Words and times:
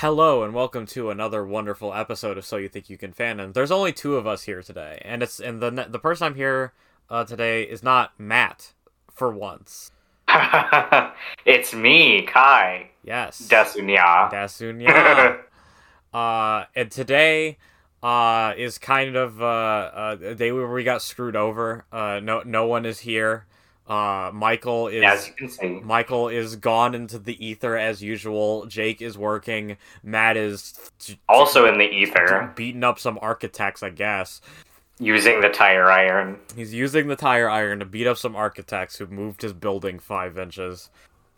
Hello 0.00 0.42
and 0.42 0.54
welcome 0.54 0.86
to 0.86 1.10
another 1.10 1.44
wonderful 1.44 1.92
episode 1.92 2.38
of 2.38 2.46
So 2.46 2.56
You 2.56 2.70
Think 2.70 2.88
You 2.88 2.96
Can 2.96 3.12
Fandom. 3.12 3.52
There's 3.52 3.70
only 3.70 3.92
two 3.92 4.16
of 4.16 4.26
us 4.26 4.44
here 4.44 4.62
today, 4.62 4.98
and 5.04 5.22
it's 5.22 5.38
and 5.38 5.60
the 5.60 5.70
the 5.90 5.98
person 5.98 6.24
I'm 6.24 6.36
here 6.36 6.72
uh, 7.10 7.24
today 7.24 7.64
is 7.64 7.82
not 7.82 8.18
Matt 8.18 8.72
for 9.12 9.30
once. 9.30 9.90
it's 11.44 11.74
me, 11.74 12.22
Kai. 12.22 12.92
Yes. 13.04 13.46
Dasunya. 13.46 14.32
Dasunya. 14.32 15.40
uh, 16.14 16.64
and 16.74 16.90
today 16.90 17.58
uh, 18.02 18.54
is 18.56 18.78
kind 18.78 19.16
of 19.16 19.42
uh, 19.42 19.44
uh, 19.44 20.16
a 20.22 20.34
day 20.34 20.50
where 20.50 20.66
we 20.66 20.82
got 20.82 21.02
screwed 21.02 21.36
over. 21.36 21.84
Uh, 21.92 22.20
no, 22.22 22.40
no 22.46 22.64
one 22.64 22.86
is 22.86 23.00
here. 23.00 23.44
Uh, 23.90 24.30
Michael 24.32 24.86
is 24.86 25.02
As 25.02 25.26
you 25.26 25.34
can 25.34 25.48
see. 25.48 25.68
Michael 25.82 26.28
is 26.28 26.54
gone 26.54 26.94
into 26.94 27.18
the 27.18 27.44
ether 27.44 27.76
as 27.76 28.00
usual. 28.00 28.66
Jake 28.66 29.02
is 29.02 29.18
working. 29.18 29.76
Matt 30.04 30.36
is 30.36 30.78
t- 31.00 31.18
Also 31.28 31.66
in 31.66 31.76
the 31.76 31.90
ether, 31.90 32.52
beating 32.54 32.84
up 32.84 33.00
some 33.00 33.18
architects, 33.20 33.82
I 33.82 33.90
guess. 33.90 34.40
using 35.00 35.40
the 35.40 35.48
tire 35.48 35.90
iron. 35.90 36.38
He's 36.54 36.72
using 36.72 37.08
the 37.08 37.16
tire 37.16 37.50
iron 37.50 37.80
to 37.80 37.84
beat 37.84 38.06
up 38.06 38.16
some 38.16 38.36
architects 38.36 38.96
who 38.96 39.08
moved 39.08 39.42
his 39.42 39.52
building 39.54 39.98
five 39.98 40.38
inches. 40.38 40.88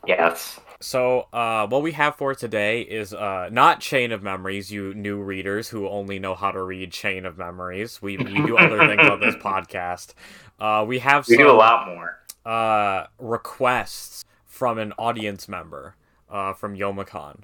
Yes. 0.06 0.60
So, 0.80 1.28
uh, 1.32 1.68
what 1.68 1.80
we 1.82 1.92
have 1.92 2.16
for 2.16 2.34
today 2.34 2.82
is 2.82 3.14
uh, 3.14 3.48
not 3.52 3.78
Chain 3.80 4.10
of 4.10 4.20
Memories, 4.22 4.70
you 4.70 4.92
new 4.94 5.22
readers 5.22 5.68
who 5.68 5.88
only 5.88 6.18
know 6.18 6.34
how 6.34 6.50
to 6.50 6.60
read 6.60 6.90
Chain 6.90 7.24
of 7.24 7.38
Memories. 7.38 8.02
We, 8.02 8.16
we 8.18 8.34
do 8.44 8.58
other 8.58 8.78
things 8.88 9.08
on 9.08 9.20
this 9.20 9.36
podcast. 9.42 10.14
Uh, 10.58 10.84
we 10.86 10.98
have 10.98 11.26
We 11.28 11.36
some 11.36 11.44
do 11.44 11.50
a 11.50 11.54
lot 11.54 11.86
more. 11.86 12.18
Uh, 12.44 13.06
requests 13.18 14.24
from 14.44 14.78
an 14.78 14.92
audience 14.98 15.48
member 15.48 15.96
uh, 16.30 16.52
from 16.52 16.76
Yomicon. 16.76 17.40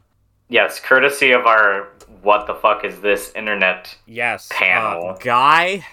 Yes, 0.49 0.81
courtesy 0.81 1.33
of 1.33 1.47
our 1.47 1.89
what 2.23 2.47
the 2.47 2.55
fuck 2.55 2.85
is 2.85 3.01
this 3.01 3.33
internet 3.35 3.97
Yes. 4.07 4.49
Panel. 4.51 5.11
Uh, 5.11 5.17
guy, 5.19 5.85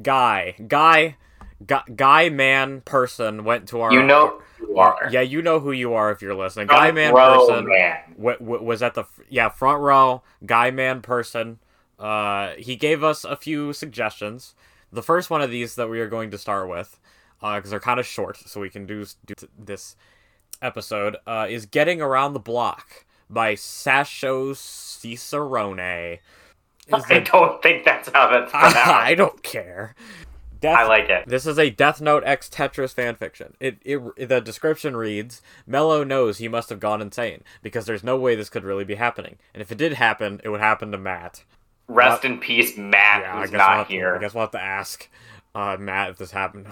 guy, 0.00 0.54
guy, 0.68 1.16
guy, 1.66 1.82
guy, 1.96 2.28
man, 2.28 2.80
person 2.82 3.42
went 3.44 3.66
to 3.68 3.80
our. 3.80 3.92
You 3.92 4.02
know 4.04 4.40
who 4.58 4.68
you 4.68 4.78
our- 4.78 4.94
are. 5.04 5.10
yeah, 5.10 5.20
you 5.22 5.42
know 5.42 5.58
who 5.58 5.72
you 5.72 5.94
are 5.94 6.12
if 6.12 6.22
you're 6.22 6.34
listening. 6.34 6.68
Guy, 6.68 6.92
Front 6.92 6.94
man, 6.94 7.14
row 7.14 7.46
person. 7.46 7.66
man. 7.68 7.96
w- 8.16 8.38
w- 8.38 8.62
was 8.62 8.82
at 8.82 8.94
the 8.94 9.04
yeah 9.28 9.48
front 9.48 9.80
row 9.80 10.22
guy 10.46 10.70
man 10.70 11.02
person 11.02 11.58
uh 11.98 12.50
he 12.56 12.76
gave 12.76 13.02
us 13.04 13.24
a 13.24 13.34
few 13.36 13.72
suggestions 13.72 14.54
the 14.92 15.02
first 15.02 15.28
one 15.30 15.42
of 15.42 15.50
these 15.50 15.74
that 15.74 15.88
we 15.90 15.98
are 16.00 16.06
going 16.08 16.30
to 16.30 16.38
start 16.38 16.68
with 16.68 16.98
because 17.40 17.70
they're 17.70 17.80
kind 17.80 18.00
of 18.00 18.06
short 18.06 18.36
so 18.36 18.60
we 18.60 18.70
can 18.70 18.86
do, 18.86 19.04
do 19.26 19.34
this 19.58 19.96
episode 20.60 21.16
uh 21.26 21.46
is 21.48 21.66
getting 21.66 22.00
around 22.00 22.32
the 22.32 22.40
block 22.40 23.04
by 23.30 23.54
sasho 23.54 24.56
cicerone 24.56 26.18
is 26.88 27.04
I 27.04 27.20
the, 27.20 27.20
don't 27.20 27.62
think 27.62 27.84
that's 27.84 28.08
how 28.08 28.30
that's 28.30 28.50
pronounced. 28.50 28.76
I 28.76 29.14
don't 29.14 29.42
care 29.42 29.94
Death, 30.60 30.78
I 30.78 30.88
like 30.88 31.08
it. 31.08 31.28
this 31.28 31.46
is 31.46 31.58
a 31.58 31.70
Death 31.70 32.00
Note 32.00 32.24
X 32.26 32.48
Tetris 32.48 32.92
fanfiction. 32.92 33.52
It, 33.60 33.78
it 33.84 34.28
the 34.28 34.40
description 34.40 34.96
reads: 34.96 35.40
Mello 35.66 36.02
knows 36.02 36.38
he 36.38 36.48
must 36.48 36.68
have 36.70 36.80
gone 36.80 37.00
insane 37.00 37.44
because 37.62 37.86
there's 37.86 38.02
no 38.02 38.16
way 38.16 38.34
this 38.34 38.48
could 38.50 38.64
really 38.64 38.84
be 38.84 38.96
happening. 38.96 39.36
And 39.54 39.60
if 39.60 39.70
it 39.70 39.78
did 39.78 39.92
happen, 39.92 40.40
it 40.42 40.48
would 40.48 40.60
happen 40.60 40.90
to 40.90 40.98
Matt. 40.98 41.44
Rest 41.86 42.24
in 42.24 42.38
peace, 42.38 42.76
Matt, 42.76 43.22
Yeah, 43.22 43.36
I 43.36 43.40
who's 43.40 43.50
guess 43.50 43.58
we'll 43.58 43.68
not 43.68 43.78
have 43.78 43.88
to, 43.88 44.14
I 44.16 44.18
guess 44.18 44.34
we'll 44.34 44.42
have 44.42 44.50
to 44.50 44.60
ask 44.60 45.08
uh, 45.54 45.76
Matt 45.78 46.10
if 46.10 46.18
this 46.18 46.30
happened. 46.30 46.66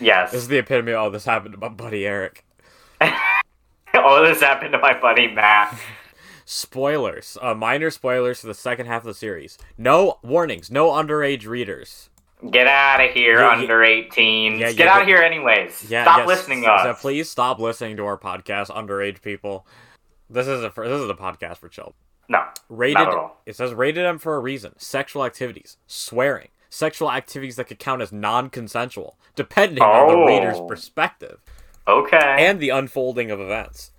Yes. 0.00 0.32
this 0.32 0.42
is 0.42 0.48
the 0.48 0.58
epitome. 0.58 0.92
of, 0.92 1.04
Oh, 1.04 1.10
this 1.10 1.24
happened 1.24 1.52
to 1.54 1.58
my 1.60 1.68
buddy 1.68 2.06
Eric. 2.06 2.44
oh, 3.94 4.24
this 4.24 4.40
happened 4.40 4.72
to 4.72 4.78
my 4.78 4.98
buddy 4.98 5.28
Matt. 5.32 5.78
Spoilers. 6.46 7.38
Uh, 7.40 7.54
minor 7.54 7.90
spoilers 7.90 8.40
for 8.40 8.46
the 8.48 8.54
second 8.54 8.86
half 8.86 9.02
of 9.02 9.06
the 9.06 9.14
series. 9.14 9.56
No 9.78 10.18
warnings. 10.22 10.70
No 10.70 10.90
underage 10.90 11.46
readers. 11.46 12.10
Get 12.50 12.66
out 12.66 13.02
of 13.02 13.10
here, 13.12 13.38
Yeah, 13.40 13.54
yeah. 13.56 13.60
under 13.62 13.78
18s. 13.78 14.58
Yeah, 14.58 14.72
Get 14.72 14.86
out 14.86 15.02
of 15.02 15.08
here, 15.08 15.22
anyways. 15.22 15.86
Yeah, 15.88 16.04
Stop 16.04 16.18
yes, 16.18 16.26
listening 16.28 16.62
to 16.64 16.70
us. 16.70 17.00
please 17.00 17.30
stop 17.30 17.58
listening 17.58 17.96
to 17.96 18.04
our 18.04 18.18
podcast, 18.18 18.66
underage 18.68 19.22
people. 19.22 19.66
This 20.28 20.46
is 20.46 20.62
a 20.62 20.70
this 20.76 21.00
is 21.00 21.08
a 21.08 21.14
podcast 21.14 21.58
for 21.58 21.68
children. 21.70 21.94
No, 22.28 22.42
Rated. 22.68 22.94
not 22.96 23.08
at 23.08 23.14
all. 23.14 23.40
It 23.46 23.56
says 23.56 23.72
rated 23.72 24.04
M 24.04 24.18
for 24.18 24.34
a 24.36 24.40
reason. 24.40 24.74
Sexual 24.78 25.24
activities, 25.24 25.76
swearing, 25.86 26.48
sexual 26.74 27.10
activities 27.10 27.56
that 27.56 27.66
could 27.68 27.78
count 27.78 28.02
as 28.02 28.12
non-consensual, 28.12 29.16
depending 29.36 29.82
on 29.82 30.08
the 30.08 30.14
Oh. 30.14 30.26
reader's 30.26 30.60
perspective 30.68 31.40
Okay. 31.86 32.36
and 32.38 32.58
the 32.60 32.70
unfolding 32.70 33.30
of 33.30 33.40
events. 33.40 33.92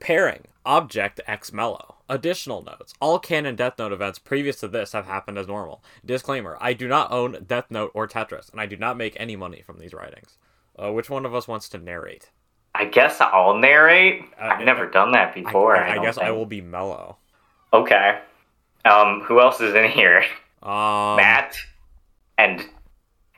Pairing 0.00 0.46
object 0.66 1.20
X 1.26 1.52
Mello. 1.52 1.96
Additional 2.08 2.62
notes: 2.62 2.92
All 3.00 3.18
canon 3.18 3.56
Death 3.56 3.78
Note 3.78 3.92
events 3.92 4.18
previous 4.18 4.60
to 4.60 4.68
this 4.68 4.92
have 4.92 5.06
happened 5.06 5.38
as 5.38 5.46
normal. 5.48 5.82
Disclaimer: 6.04 6.58
I 6.60 6.72
do 6.74 6.86
not 6.86 7.10
own 7.10 7.44
Death 7.46 7.70
Note 7.70 7.90
or 7.94 8.06
Tetris, 8.06 8.50
and 8.52 8.60
I 8.60 8.66
do 8.66 8.76
not 8.76 8.96
make 8.98 9.16
any 9.18 9.36
money 9.36 9.62
from 9.62 9.78
these 9.78 9.94
writings. 9.94 10.36
Uh, 10.78 10.92
which 10.92 11.08
one 11.08 11.24
of 11.24 11.34
us 11.34 11.48
wants 11.48 11.68
to 11.70 11.78
narrate? 11.78 12.30
I 12.74 12.84
guess 12.86 13.20
I'll 13.20 13.56
narrate. 13.56 14.22
Uh, 14.40 14.46
I've 14.46 14.64
never 14.64 14.86
done 14.86 15.12
that 15.12 15.32
before. 15.34 15.76
I- 15.76 15.92
I 15.92 15.94
don't 15.94 16.04
guess 16.04 16.18
I 16.18 16.30
will 16.32 16.44
be 16.46 16.60
Mello. 16.60 17.16
Okay. 17.72 18.18
Um, 18.84 19.20
who 19.22 19.40
else 19.40 19.60
is 19.60 19.74
in 19.74 19.88
here? 19.90 20.24
Um, 20.62 21.16
Matt. 21.16 21.56
And 22.38 22.64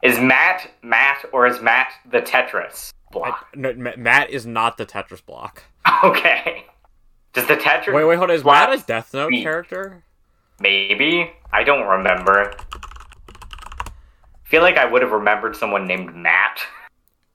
is 0.03 0.19
Matt 0.19 0.71
Matt 0.83 1.25
or 1.33 1.47
is 1.47 1.61
Matt 1.61 1.93
the 2.11 2.21
Tetris 2.21 2.93
I- 3.09 3.13
block? 3.13 3.49
no, 3.55 3.73
Matt 3.75 4.31
is 4.31 4.47
not 4.47 4.77
the 4.79 4.87
Tetris 4.87 5.25
block. 5.25 5.63
Okay. 6.05 6.65
Does 7.33 7.47
the 7.47 7.57
Tetris? 7.57 7.95
Wait, 7.95 8.05
wait, 8.05 8.17
hold 8.17 8.31
on. 8.31 8.37
Is 8.37 8.45
Matt 8.45 8.73
a 8.73 8.79
Death 8.85 9.13
Note 9.15 9.29
speak? 9.29 9.43
character? 9.45 10.03
Maybe. 10.61 11.31
I 11.53 11.63
don't 11.65 11.87
remember. 11.87 12.55
feel 14.45 14.63
like 14.63 14.77
I 14.77 14.85
would 14.85 15.03
have 15.03 15.13
remembered 15.13 15.57
someone 15.57 15.87
named 15.87 16.15
Matt. 16.15 16.61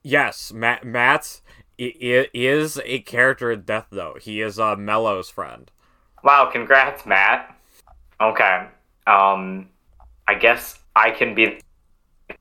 Yes, 0.02 0.52
Matt. 0.52 0.84
Matt 0.84 1.40
i- 1.78 1.94
i- 2.00 2.28
is 2.34 2.80
a 2.84 3.00
character 3.00 3.50
in 3.50 3.62
Death 3.62 3.86
Note. 3.92 4.22
He 4.22 4.40
is 4.40 4.58
uh, 4.58 4.76
Mello's 4.76 5.28
friend. 5.30 5.70
Wow, 6.24 6.46
congrats, 6.52 7.04
Matt. 7.06 7.56
Okay. 8.20 8.66
Um, 9.06 9.68
I 10.28 10.34
guess 10.34 10.78
I 10.94 11.10
can 11.10 11.34
be 11.34 11.58
the 12.28 12.34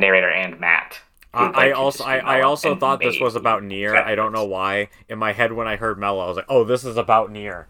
narrator 0.00 0.30
and 0.30 0.58
Matt. 0.60 0.98
Uh, 1.34 1.52
I 1.54 1.72
also, 1.72 2.04
I, 2.04 2.18
I 2.18 2.40
also 2.40 2.74
thought 2.74 3.00
this 3.00 3.20
was 3.20 3.36
about 3.36 3.62
Near. 3.62 3.94
I 3.96 4.14
don't 4.14 4.32
know 4.32 4.44
why. 4.44 4.88
In 5.08 5.18
my 5.18 5.32
head, 5.32 5.52
when 5.52 5.68
I 5.68 5.76
heard 5.76 5.98
Mello, 5.98 6.24
I 6.24 6.26
was 6.28 6.36
like, 6.36 6.46
"Oh, 6.48 6.64
this 6.64 6.84
is 6.84 6.96
about 6.96 7.30
Near," 7.30 7.68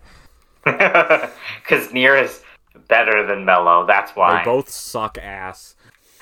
Because 0.64 1.32
Near 1.92 2.16
is 2.16 2.42
better 2.86 3.26
than 3.26 3.44
Mello. 3.44 3.84
That's 3.86 4.12
why 4.14 4.38
They 4.38 4.44
both 4.44 4.70
suck 4.70 5.18
ass. 5.18 5.74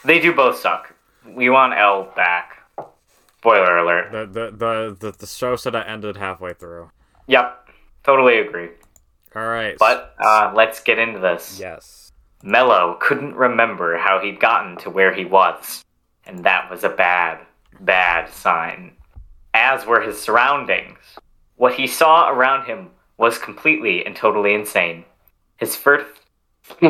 They 0.04 0.18
do 0.18 0.32
both 0.32 0.56
suck. 0.58 0.94
We 1.28 1.50
want 1.50 1.74
L 1.74 2.10
back. 2.16 2.52
Spoiler 3.38 3.78
alert. 3.78 4.12
The 4.12 4.26
the 4.26 4.50
the 4.56 4.96
the, 4.98 5.12
the 5.18 5.26
show 5.26 5.56
said 5.56 5.76
I 5.76 5.82
ended 5.82 6.16
halfway 6.16 6.54
through. 6.54 6.90
Yep, 7.28 7.68
totally 8.02 8.38
agree. 8.38 8.70
All 9.36 9.46
right, 9.46 9.76
But 9.78 10.14
uh, 10.18 10.52
let's 10.54 10.80
get 10.82 10.98
into 10.98 11.18
this. 11.20 11.58
yes, 11.60 12.05
Mello 12.46 12.96
couldn't 13.00 13.34
remember 13.34 13.96
how 13.98 14.20
he'd 14.20 14.38
gotten 14.38 14.76
to 14.76 14.88
where 14.88 15.12
he 15.12 15.24
was, 15.24 15.84
and 16.24 16.44
that 16.44 16.70
was 16.70 16.84
a 16.84 16.88
bad, 16.88 17.40
bad 17.80 18.30
sign. 18.30 18.92
As 19.52 19.84
were 19.84 20.00
his 20.00 20.22
surroundings. 20.22 20.98
What 21.56 21.74
he 21.74 21.88
saw 21.88 22.30
around 22.30 22.66
him 22.66 22.90
was 23.16 23.36
completely 23.36 24.06
and 24.06 24.14
totally 24.14 24.54
insane. 24.54 25.04
His 25.56 25.74
first. 25.74 26.06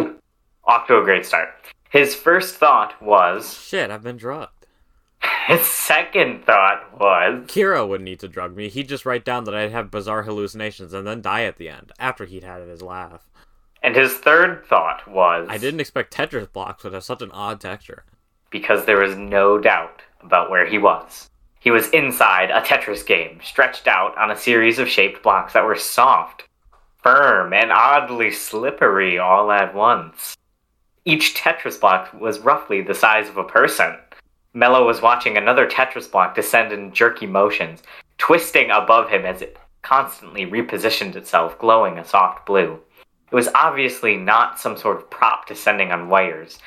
off 0.64 0.86
to 0.88 0.98
a 0.98 1.04
great 1.04 1.24
start. 1.24 1.48
His 1.88 2.14
first 2.14 2.56
thought 2.56 3.00
was. 3.00 3.54
shit, 3.54 3.90
I've 3.90 4.02
been 4.02 4.18
drugged. 4.18 4.66
His 5.46 5.64
second 5.64 6.44
thought 6.44 7.00
was. 7.00 7.46
Kira 7.46 7.88
would 7.88 8.02
need 8.02 8.20
to 8.20 8.28
drug 8.28 8.54
me. 8.54 8.68
He'd 8.68 8.90
just 8.90 9.06
write 9.06 9.24
down 9.24 9.44
that 9.44 9.54
I'd 9.54 9.72
have 9.72 9.90
bizarre 9.90 10.24
hallucinations 10.24 10.92
and 10.92 11.06
then 11.06 11.22
die 11.22 11.44
at 11.44 11.56
the 11.56 11.70
end 11.70 11.92
after 11.98 12.26
he'd 12.26 12.44
had 12.44 12.60
his 12.68 12.82
laugh. 12.82 13.26
And 13.82 13.94
his 13.94 14.14
third 14.14 14.64
thought 14.66 15.06
was. 15.08 15.46
I 15.48 15.58
didn't 15.58 15.80
expect 15.80 16.14
Tetris 16.14 16.52
blocks 16.52 16.82
would 16.84 16.92
have 16.92 17.04
such 17.04 17.22
an 17.22 17.30
odd 17.32 17.60
texture. 17.60 18.04
because 18.50 18.84
there 18.84 19.00
was 19.00 19.16
no 19.16 19.58
doubt 19.58 20.02
about 20.22 20.50
where 20.50 20.66
he 20.66 20.78
was. 20.78 21.28
He 21.60 21.70
was 21.70 21.88
inside 21.90 22.50
a 22.50 22.60
Tetris 22.60 23.04
game, 23.04 23.40
stretched 23.42 23.86
out 23.88 24.16
on 24.16 24.30
a 24.30 24.36
series 24.36 24.78
of 24.78 24.88
shaped 24.88 25.22
blocks 25.22 25.52
that 25.52 25.64
were 25.64 25.74
soft, 25.76 26.44
firm, 27.02 27.52
and 27.52 27.72
oddly 27.72 28.30
slippery 28.30 29.18
all 29.18 29.50
at 29.50 29.74
once. 29.74 30.36
Each 31.04 31.34
Tetris 31.34 31.80
block 31.80 32.12
was 32.14 32.38
roughly 32.40 32.82
the 32.82 32.94
size 32.94 33.28
of 33.28 33.36
a 33.36 33.44
person. 33.44 33.96
Mello 34.54 34.86
was 34.86 35.02
watching 35.02 35.36
another 35.36 35.66
Tetris 35.68 36.10
block 36.10 36.34
descend 36.34 36.72
in 36.72 36.92
jerky 36.92 37.26
motions, 37.26 37.82
twisting 38.16 38.70
above 38.70 39.10
him 39.10 39.26
as 39.26 39.42
it 39.42 39.58
constantly 39.82 40.46
repositioned 40.46 41.14
itself, 41.14 41.58
glowing 41.58 41.98
a 41.98 42.04
soft 42.04 42.46
blue. 42.46 42.80
It 43.30 43.34
was 43.34 43.48
obviously 43.54 44.16
not 44.16 44.58
some 44.60 44.76
sort 44.76 44.96
of 44.96 45.10
prop 45.10 45.46
descending 45.46 45.90
on 45.92 46.08
wires. 46.08 46.58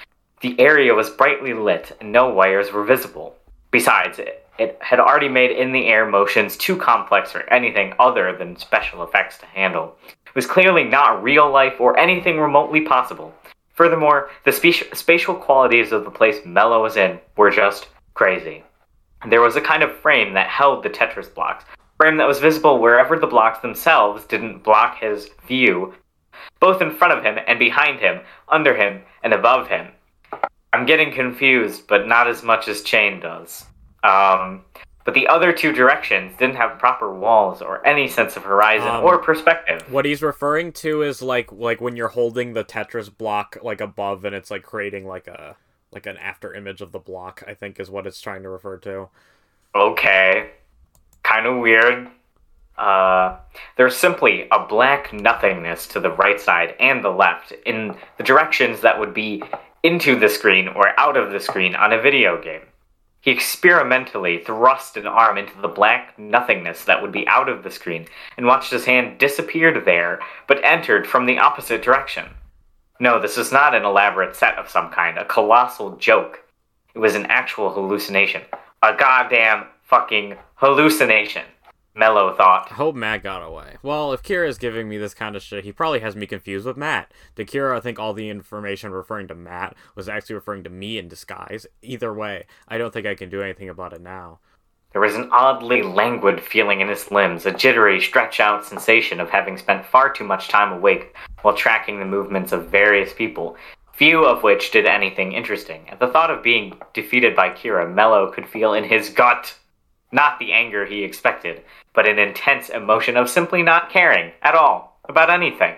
The 0.42 0.60
area 0.60 0.94
was 0.94 1.10
brightly 1.10 1.54
lit 1.54 1.96
and 2.00 2.12
no 2.12 2.30
wires 2.34 2.72
were 2.72 2.84
visible. 2.84 3.36
Besides, 3.72 4.20
it, 4.20 4.48
it 4.58 4.78
had 4.82 5.00
already 5.00 5.30
made 5.30 5.52
in 5.52 5.72
the 5.72 5.88
air 5.88 6.06
motions 6.06 6.58
too 6.58 6.76
complex 6.76 7.32
for 7.32 7.44
anything 7.52 7.94
other 8.00 8.36
than 8.36 8.58
special 8.58 9.04
effects 9.04 9.38
to 9.40 9.46
handle. 9.46 9.96
It 10.08 10.36
was 10.36 10.46
clearly 10.46 10.84
not 10.84 11.24
real 11.24 11.50
life 11.50 11.80
or 11.80 11.98
anything 11.98 12.40
remotely 12.40 12.82
possible. 12.82 13.34
Furthermore, 13.74 14.30
the 14.44 14.52
spatial 14.52 15.36
qualities 15.36 15.94
of 15.94 16.04
the 16.04 16.12
place 16.12 16.46
Mello 16.46 16.84
was 16.84 16.98
in 16.98 17.20
were 17.38 17.50
just 17.50 17.88
crazy. 18.14 18.64
There 19.30 19.42
was 19.42 19.56
a 19.56 19.62
kind 19.62 19.84
of 19.84 19.98
frame 20.00 20.34
that 20.34 20.48
held 20.48 20.84
the 20.84 20.90
Tetris 20.90 21.34
blocks, 21.34 21.64
frame 21.98 22.18
that 22.18 22.28
was 22.28 22.40
visible 22.40 22.80
wherever 22.80 23.18
the 23.18 23.28
blocks 23.28 23.60
themselves 23.60 24.26
didn't 24.26 24.64
block 24.64 25.00
his 25.00 25.30
view, 25.48 25.94
both 26.60 26.82
in 26.82 26.96
front 26.96 27.14
of 27.14 27.24
him 27.24 27.38
and 27.48 27.60
behind 27.60 28.00
him, 28.00 28.22
under 28.48 28.76
him 28.76 29.02
and 29.24 29.34
above 29.34 29.68
him. 29.68 29.90
I'm 30.74 30.86
getting 30.86 31.12
confused, 31.12 31.88
but 31.88 32.08
not 32.08 32.28
as 32.28 32.44
much 32.44 32.68
as 32.68 32.84
Chain 32.84 33.20
does. 33.20 33.66
Um, 34.04 34.64
but 35.06 35.14
the 35.16 35.28
other 35.28 35.52
two 35.52 35.72
directions 35.72 36.34
didn't 36.38 36.58
have 36.58 36.78
proper 36.78 37.12
walls 37.12 37.62
or 37.62 37.86
any 37.86 38.08
sense 38.08 38.38
of 38.38 38.44
horizon 38.44 38.88
Um, 38.88 39.04
or 39.04 39.18
perspective. 39.18 39.82
What 39.92 40.06
he's 40.06 40.22
referring 40.22 40.72
to 40.74 41.02
is 41.02 41.22
like 41.22 41.52
like 41.52 41.82
when 41.82 41.96
you're 41.96 42.10
holding 42.10 42.54
the 42.54 42.64
Tetris 42.64 43.10
block 43.16 43.58
like 43.64 43.82
above 43.82 44.24
and 44.24 44.36
it's 44.36 44.52
like 44.52 44.62
creating 44.62 45.08
like 45.08 45.28
a 45.28 45.56
like 45.92 46.06
an 46.06 46.18
after 46.18 46.54
image 46.54 46.82
of 46.82 46.92
the 46.92 47.00
block, 47.00 47.44
I 47.48 47.56
think 47.56 47.80
is 47.80 47.90
what 47.90 48.06
it's 48.06 48.22
trying 48.22 48.44
to 48.44 48.50
refer 48.50 48.78
to. 48.78 49.10
Okay. 49.74 50.52
Kind 51.24 51.48
of 51.48 51.58
weird. 51.58 52.10
Uh, 52.80 53.38
there's 53.76 53.98
simply 53.98 54.48
a 54.52 54.66
black 54.66 55.12
nothingness 55.12 55.86
to 55.86 56.00
the 56.00 56.12
right 56.12 56.40
side 56.40 56.76
and 56.80 57.04
the 57.04 57.10
left 57.10 57.52
in 57.66 57.94
the 58.18 58.24
directions 58.24 58.80
that 58.80 58.98
would 58.98 59.14
be 59.14 59.44
into 59.84 60.18
the 60.18 60.30
screen 60.30 60.70
or 60.70 60.98
out 60.98 61.18
of 61.18 61.32
the 61.32 61.42
screen 61.42 61.76
on 61.76 61.92
a 61.92 62.02
video 62.02 62.42
game. 62.42 62.62
He 63.20 63.32
experimentally 63.32 64.38
thrust 64.38 64.96
an 64.96 65.06
arm 65.06 65.38
into 65.38 65.60
the 65.60 65.68
black 65.68 66.18
nothingness 66.18 66.86
that 66.86 67.02
would 67.02 67.12
be 67.12 67.28
out 67.28 67.50
of 67.50 67.64
the 67.64 67.72
screen 67.72 68.08
and 68.38 68.46
watched 68.46 68.72
his 68.72 68.86
hand 68.86 69.18
disappear 69.18 69.78
there, 69.82 70.20
but 70.48 70.64
entered 70.64 71.06
from 71.06 71.26
the 71.26 71.38
opposite 71.38 71.82
direction. 71.82 72.28
No, 72.98 73.20
this 73.22 73.36
was 73.36 73.52
not 73.52 73.76
an 73.76 73.84
elaborate 73.84 74.38
set 74.38 74.58
of 74.58 74.70
some 74.70 74.90
kind, 74.90 75.18
a 75.18 75.26
colossal 75.26 75.98
joke. 75.98 76.46
It 76.96 77.00
was 77.00 77.16
an 77.16 77.26
actual 77.26 77.74
hallucination. 77.74 78.44
A 78.82 78.96
goddamn 78.96 79.66
fucking 79.84 80.38
hallucination. 80.56 81.44
Mello 82.00 82.34
thought. 82.34 82.70
I 82.72 82.76
hope 82.76 82.96
Matt 82.96 83.22
got 83.24 83.44
away. 83.44 83.76
Well, 83.84 84.14
if 84.14 84.24
Kira 84.24 84.48
is 84.48 84.58
giving 84.58 84.88
me 84.88 84.98
this 84.98 85.14
kind 85.14 85.36
of 85.36 85.44
shit, 85.44 85.66
he 85.66 85.74
probably 85.74 86.00
has 86.00 86.16
me 86.16 86.26
confused 86.26 86.66
with 86.66 86.78
Matt. 86.78 87.12
Did 87.36 87.48
Kira 87.48 87.84
think 87.84 88.00
all 88.00 88.14
the 88.14 88.30
information 88.30 88.92
referring 88.92 89.28
to 89.28 89.36
Matt 89.36 89.76
was 89.96 90.08
actually 90.08 90.36
referring 90.36 90.64
to 90.64 90.70
me 90.70 90.98
in 90.98 91.10
disguise? 91.10 91.68
Either 91.82 92.14
way, 92.14 92.46
I 92.70 92.78
don't 92.78 92.94
think 92.94 93.06
I 93.06 93.16
can 93.16 93.30
do 93.30 93.42
anything 93.42 93.68
about 93.68 93.92
it 93.92 94.02
now. 94.02 94.40
There 94.94 95.02
was 95.02 95.14
an 95.14 95.30
oddly 95.32 95.84
languid 95.84 96.42
feeling 96.42 96.82
in 96.82 96.88
his 96.88 97.12
limbs, 97.12 97.46
a 97.46 97.52
jittery, 97.52 98.00
stretch 98.02 98.40
out 98.40 98.66
sensation 98.66 99.20
of 99.20 99.30
having 99.30 99.58
spent 99.58 99.86
far 99.86 100.12
too 100.12 100.24
much 100.24 100.48
time 100.48 100.72
awake 100.72 101.16
while 101.42 101.54
tracking 101.54 102.00
the 102.00 102.06
movements 102.06 102.54
of 102.54 102.70
various 102.70 103.14
people, 103.14 103.56
few 103.94 104.26
of 104.26 104.42
which 104.42 104.72
did 104.72 104.88
anything 104.88 105.34
interesting. 105.34 105.88
At 105.90 106.00
the 106.00 106.08
thought 106.08 106.32
of 106.32 106.42
being 106.42 106.80
defeated 106.94 107.36
by 107.36 107.50
Kira, 107.50 107.94
Mello 107.94 108.32
could 108.32 108.48
feel 108.48 108.74
in 108.74 108.86
his 108.86 109.10
gut 109.10 109.54
not 110.12 110.40
the 110.40 110.54
anger 110.54 110.86
he 110.86 111.04
expected, 111.04 111.64
but 111.94 112.08
an 112.08 112.20
intense 112.20 112.70
emotion 112.70 113.18
of 113.18 113.30
simply 113.30 113.64
not 113.64 113.90
caring 113.90 114.32
at 114.42 114.56
all 114.56 115.00
about 115.08 115.30
anything. 115.30 115.76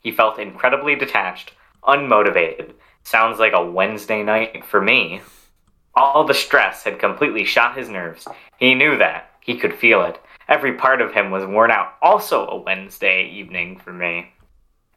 He 0.00 0.10
felt 0.12 0.38
incredibly 0.38 0.94
detached, 0.94 1.52
unmotivated. 1.84 2.72
Sounds 3.04 3.38
like 3.38 3.52
a 3.54 3.64
Wednesday 3.64 4.22
night 4.22 4.64
for 4.64 4.80
me. 4.80 5.20
All 5.94 6.24
the 6.24 6.34
stress 6.34 6.84
had 6.84 6.98
completely 6.98 7.44
shot 7.44 7.76
his 7.76 7.88
nerves. 7.88 8.26
He 8.58 8.74
knew 8.74 8.96
that. 8.98 9.30
He 9.40 9.58
could 9.58 9.74
feel 9.74 10.02
it. 10.02 10.20
Every 10.48 10.74
part 10.74 11.00
of 11.00 11.12
him 11.12 11.30
was 11.30 11.44
worn 11.44 11.70
out. 11.70 11.94
Also 12.00 12.46
a 12.46 12.56
Wednesday 12.56 13.28
evening 13.28 13.78
for 13.78 13.92
me. 13.92 14.32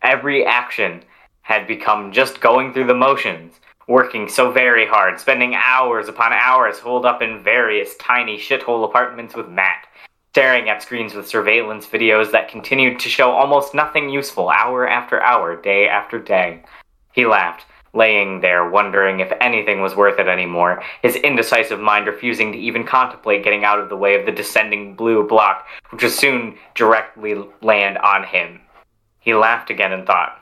Every 0.01 0.45
action 0.45 1.04
had 1.42 1.68
become 1.68 2.12
just 2.12 2.42
going 2.42 2.74
through 2.74 2.88
the 2.88 2.94
motions, 2.94 3.60
working 3.88 4.28
so 4.28 4.52
very 4.52 4.88
hard, 4.88 5.20
spending 5.20 5.56
hours 5.56 6.08
upon 6.08 6.34
hours 6.34 6.80
holed 6.80 7.06
up 7.06 7.22
in 7.22 7.44
various 7.44 7.96
tiny 7.98 8.38
shithole 8.38 8.84
apartments 8.86 9.36
with 9.36 9.48
Matt, 9.48 9.88
staring 10.32 10.70
at 10.70 10.82
screens 10.82 11.14
with 11.14 11.28
surveillance 11.28 11.86
videos 11.86 12.32
that 12.32 12.50
continued 12.50 13.00
to 13.00 13.10
show 13.10 13.32
almost 13.32 13.74
nothing 13.74 14.10
useful 14.10 14.50
hour 14.50 14.88
after 14.88 15.22
hour, 15.22 15.56
day 15.60 15.88
after 15.88 16.20
day. 16.20 16.64
He 17.14 17.26
laughed, 17.26 17.66
laying 17.94 18.42
there 18.42 18.70
wondering 18.70 19.22
if 19.22 19.32
anything 19.40 19.82
was 19.82 19.96
worth 19.96 20.20
it 20.20 20.28
anymore, 20.28 20.84
his 21.02 21.16
indecisive 21.16 21.80
mind 21.80 22.08
refusing 22.08 22.52
to 22.52 22.58
even 22.58 22.84
contemplate 22.84 23.44
getting 23.44 23.64
out 23.64 23.80
of 23.80 23.88
the 23.88 23.96
way 23.96 24.20
of 24.20 24.26
the 24.26 24.31
descending 24.31 24.96
blue 24.96 25.26
block, 25.26 25.66
which 25.92 26.04
would 26.04 26.12
soon 26.12 26.58
directly 26.74 27.36
land 27.62 27.98
on 28.00 28.24
him. 28.26 28.60
He 29.20 29.34
laughed 29.34 29.70
again 29.70 29.94
and 29.94 30.06
thought, 30.06 30.38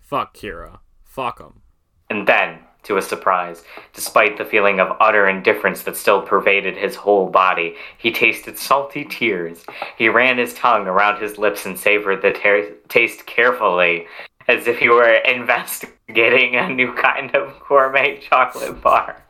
Fuck 0.00 0.34
Kira. 0.36 0.80
Fuck 1.04 1.38
him. 1.40 1.62
and 2.10 2.26
then, 2.26 2.58
to 2.88 2.96
his 2.96 3.06
surprise, 3.06 3.62
despite 3.92 4.36
the 4.36 4.44
feeling 4.44 4.80
of 4.80 4.96
utter 5.00 5.28
indifference 5.28 5.82
that 5.82 5.96
still 5.96 6.20
pervaded 6.20 6.76
his 6.76 6.96
whole 6.96 7.28
body, 7.28 7.76
he 7.96 8.10
tasted 8.10 8.58
salty 8.58 9.04
tears. 9.04 9.64
He 9.96 10.08
ran 10.08 10.38
his 10.38 10.54
tongue 10.54 10.88
around 10.88 11.22
his 11.22 11.38
lips 11.38 11.64
and 11.66 11.78
savored 11.78 12.22
the 12.22 12.32
ter- 12.32 12.74
taste 12.88 13.26
carefully, 13.26 14.06
as 14.48 14.66
if 14.66 14.78
he 14.78 14.88
were 14.88 15.08
investigating 15.08 16.56
a 16.56 16.68
new 16.68 16.92
kind 16.94 17.34
of 17.36 17.54
gourmet 17.68 18.18
chocolate 18.18 18.82
bar. 18.82 19.22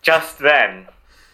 Just 0.00 0.38
then, 0.38 0.86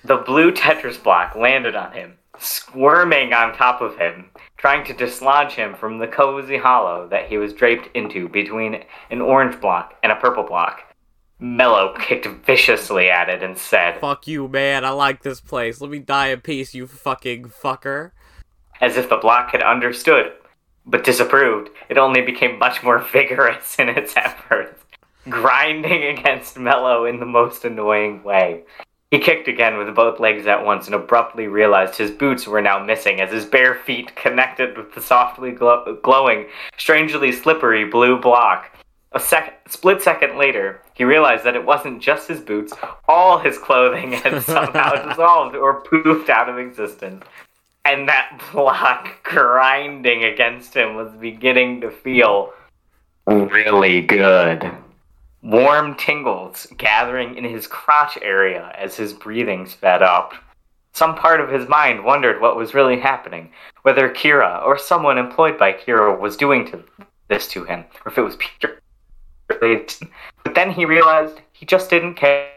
the 0.05 0.17
blue 0.17 0.53
Tetris 0.53 1.03
block 1.03 1.37
landed 1.37 1.76
on 1.76 1.93
him, 1.93 2.14
squirming 2.38 3.32
on 3.32 3.55
top 3.55 3.81
of 3.81 3.99
him, 3.99 4.31
trying 4.56 4.85
to 4.85 4.94
dislodge 4.94 5.53
him 5.53 5.75
from 5.75 5.99
the 5.99 6.06
cozy 6.06 6.56
hollow 6.56 7.06
that 7.09 7.29
he 7.29 7.37
was 7.37 7.53
draped 7.53 7.94
into 7.94 8.29
between 8.29 8.82
an 9.11 9.21
orange 9.21 9.61
block 9.61 9.94
and 10.03 10.11
a 10.11 10.17
purple 10.17 10.44
block. 10.44 10.88
Mello 11.40 11.94
kicked 11.99 12.26
viciously 12.44 13.08
at 13.08 13.29
it 13.29 13.43
and 13.43 13.56
said, 13.56 14.00
Fuck 14.00 14.26
you, 14.26 14.49
man. 14.49 14.85
I 14.85 14.90
like 14.90 15.23
this 15.23 15.40
place. 15.40 15.81
Let 15.81 15.90
me 15.90 15.99
die 16.00 16.29
in 16.29 16.40
peace, 16.40 16.75
you 16.75 16.87
fucking 16.87 17.44
fucker. 17.46 18.11
as 18.81 18.96
if 18.96 19.08
the 19.08 19.17
block 19.17 19.50
had 19.52 19.62
understood, 19.62 20.32
but 20.87 21.05
disapproved, 21.05 21.70
it 21.88 21.99
only 21.99 22.23
became 22.23 22.58
much 22.58 22.82
more 22.82 22.99
vigorous 23.12 23.76
in 23.79 23.88
its 23.88 24.17
efforts, 24.17 24.82
grinding 25.29 26.05
against 26.19 26.58
Mello 26.58 27.05
in 27.05 27.20
the 27.20 27.26
most 27.26 27.64
annoying 27.64 28.23
way. 28.25 28.62
He 29.11 29.19
kicked 29.20 29.49
again 29.49 29.79
with 29.79 29.94
both 29.94 30.20
legs 30.20 30.46
at 30.46 30.64
once 30.67 30.85
and 30.87 30.94
abruptly 30.94 31.46
realized 31.49 31.96
his 31.96 32.11
boots 32.11 32.46
were 32.46 32.61
now 32.61 32.79
missing 32.85 33.20
as 33.23 33.31
his 33.32 33.46
bare 33.46 33.75
feet 33.75 34.14
connected 34.17 34.76
with 34.76 34.94
the 34.94 35.00
softly 35.00 35.50
glow- 35.52 35.99
glowing, 36.02 36.46
strangely 36.76 37.32
slippery 37.32 37.85
blue 37.87 38.20
block. 38.20 38.70
A 39.12 39.20
sec- 39.20 39.69
split 39.69 40.02
second 40.02 40.37
later, 40.37 40.83
he 40.94 41.04
realized 41.04 41.44
that 41.44 41.56
it 41.56 41.64
wasn't 41.64 42.02
just 42.02 42.28
his 42.28 42.40
boots, 42.40 42.75
all 43.09 43.38
his 43.38 43.56
clothing 43.56 44.12
had 44.12 44.42
somehow 44.42 45.09
dissolved 45.09 45.56
or 45.56 45.83
poofed 45.83 46.28
out 46.28 46.49
of 46.49 46.59
existence. 46.59 47.25
And 47.85 48.09
that 48.09 48.38
block 48.52 49.23
grinding 49.23 50.25
against 50.25 50.75
him 50.75 50.94
was 50.94 51.11
beginning 51.14 51.80
to 51.80 51.90
feel 51.90 52.52
really 53.26 54.02
good. 54.02 54.71
Warm 55.42 55.94
tingles 55.94 56.66
gathering 56.76 57.37
in 57.37 57.44
his 57.44 57.66
crotch 57.66 58.18
area 58.21 58.73
as 58.76 58.97
his 58.97 59.14
breathing 59.14 59.66
sped 59.66 60.02
up. 60.02 60.33
Some 60.92 61.14
part 61.14 61.40
of 61.40 61.49
his 61.49 61.68
mind 61.68 62.04
wondered 62.04 62.40
what 62.40 62.56
was 62.56 62.75
really 62.75 62.99
happening, 62.99 63.52
whether 63.83 64.11
Kira 64.11 64.62
or 64.64 64.76
someone 64.76 65.16
employed 65.16 65.56
by 65.56 65.73
Kira 65.73 66.18
was 66.18 66.37
doing 66.37 66.66
to 66.66 66.83
this 67.28 67.47
to 67.49 67.64
him, 67.64 67.85
or 68.04 68.11
if 68.11 68.18
it 68.18 68.23
was 68.23 68.37
But 69.49 70.55
then 70.55 70.71
he 70.71 70.85
realized 70.85 71.40
he 71.52 71.67
just 71.67 71.90
didn't 71.90 72.14
care. 72.14 72.52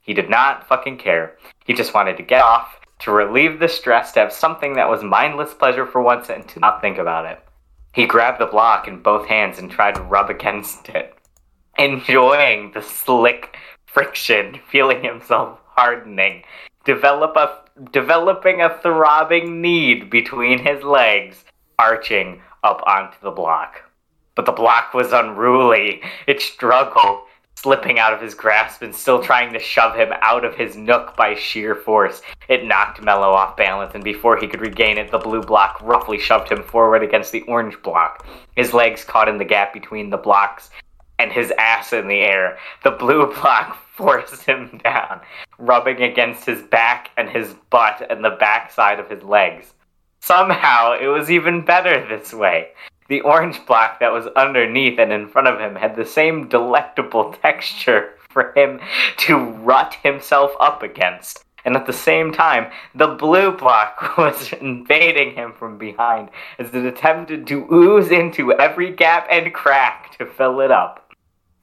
He 0.00 0.14
did 0.14 0.28
not 0.28 0.66
fucking 0.68 0.98
care. 0.98 1.36
He 1.64 1.74
just 1.74 1.94
wanted 1.94 2.16
to 2.16 2.22
get 2.22 2.42
off, 2.42 2.80
to 3.00 3.10
relieve 3.10 3.58
the 3.58 3.68
stress, 3.68 4.12
to 4.12 4.20
have 4.20 4.32
something 4.32 4.74
that 4.74 4.88
was 4.88 5.02
mindless 5.02 5.54
pleasure 5.54 5.86
for 5.86 6.02
once, 6.02 6.28
and 6.28 6.48
to 6.48 6.60
not 6.60 6.80
think 6.80 6.98
about 6.98 7.26
it. 7.26 7.40
He 7.94 8.06
grabbed 8.06 8.40
the 8.40 8.46
block 8.46 8.86
in 8.88 9.02
both 9.02 9.26
hands 9.26 9.58
and 9.58 9.70
tried 9.70 9.94
to 9.96 10.02
rub 10.02 10.30
against 10.30 10.88
it, 10.90 11.14
enjoying 11.78 12.72
the 12.72 12.82
slick 12.82 13.56
friction, 13.86 14.60
feeling 14.70 15.02
himself 15.02 15.58
hardening, 15.64 16.42
develop 16.84 17.36
a, 17.36 17.58
developing 17.92 18.60
a 18.60 18.78
throbbing 18.78 19.60
need 19.60 20.10
between 20.10 20.58
his 20.58 20.82
legs, 20.82 21.44
arching 21.78 22.42
up 22.62 22.82
onto 22.86 23.16
the 23.22 23.30
block. 23.30 23.82
But 24.38 24.46
the 24.46 24.52
block 24.52 24.94
was 24.94 25.12
unruly. 25.12 26.00
It 26.28 26.40
struggled, 26.40 27.22
slipping 27.56 27.98
out 27.98 28.12
of 28.12 28.20
his 28.20 28.36
grasp 28.36 28.82
and 28.82 28.94
still 28.94 29.20
trying 29.20 29.52
to 29.52 29.58
shove 29.58 29.96
him 29.96 30.12
out 30.20 30.44
of 30.44 30.54
his 30.54 30.76
nook 30.76 31.16
by 31.16 31.34
sheer 31.34 31.74
force. 31.74 32.22
It 32.48 32.64
knocked 32.64 33.02
Mello 33.02 33.32
off 33.32 33.56
balance, 33.56 33.96
and 33.96 34.04
before 34.04 34.36
he 34.36 34.46
could 34.46 34.60
regain 34.60 34.96
it, 34.96 35.10
the 35.10 35.18
blue 35.18 35.42
block 35.42 35.80
roughly 35.82 36.20
shoved 36.20 36.52
him 36.52 36.62
forward 36.62 37.02
against 37.02 37.32
the 37.32 37.42
orange 37.48 37.82
block. 37.82 38.24
His 38.54 38.72
legs 38.72 39.02
caught 39.02 39.28
in 39.28 39.38
the 39.38 39.44
gap 39.44 39.72
between 39.72 40.08
the 40.08 40.16
blocks 40.16 40.70
and 41.18 41.32
his 41.32 41.52
ass 41.58 41.92
in 41.92 42.06
the 42.06 42.20
air. 42.20 42.58
The 42.84 42.92
blue 42.92 43.34
block 43.40 43.76
forced 43.96 44.44
him 44.44 44.80
down, 44.84 45.20
rubbing 45.58 46.00
against 46.00 46.46
his 46.46 46.62
back 46.62 47.10
and 47.16 47.28
his 47.28 47.54
butt 47.70 48.06
and 48.08 48.24
the 48.24 48.36
backside 48.38 49.00
of 49.00 49.10
his 49.10 49.24
legs. 49.24 49.74
Somehow, 50.20 50.92
it 50.92 51.08
was 51.08 51.28
even 51.28 51.64
better 51.64 52.06
this 52.06 52.32
way. 52.32 52.68
The 53.08 53.22
orange 53.22 53.64
block 53.66 54.00
that 54.00 54.12
was 54.12 54.26
underneath 54.28 54.98
and 54.98 55.12
in 55.12 55.28
front 55.28 55.48
of 55.48 55.58
him 55.58 55.74
had 55.74 55.96
the 55.96 56.04
same 56.04 56.48
delectable 56.48 57.32
texture 57.42 58.14
for 58.28 58.52
him 58.54 58.80
to 59.18 59.36
rut 59.36 59.96
himself 60.02 60.52
up 60.60 60.82
against. 60.82 61.44
And 61.64 61.74
at 61.74 61.86
the 61.86 61.92
same 61.92 62.32
time, 62.32 62.70
the 62.94 63.08
blue 63.08 63.50
block 63.50 64.16
was 64.18 64.52
invading 64.54 65.34
him 65.34 65.52
from 65.52 65.78
behind 65.78 66.30
as 66.58 66.72
it 66.74 66.84
attempted 66.84 67.46
to 67.48 67.66
ooze 67.72 68.10
into 68.10 68.52
every 68.52 68.92
gap 68.92 69.26
and 69.30 69.52
crack 69.52 70.16
to 70.18 70.26
fill 70.26 70.60
it 70.60 70.70
up. 70.70 71.12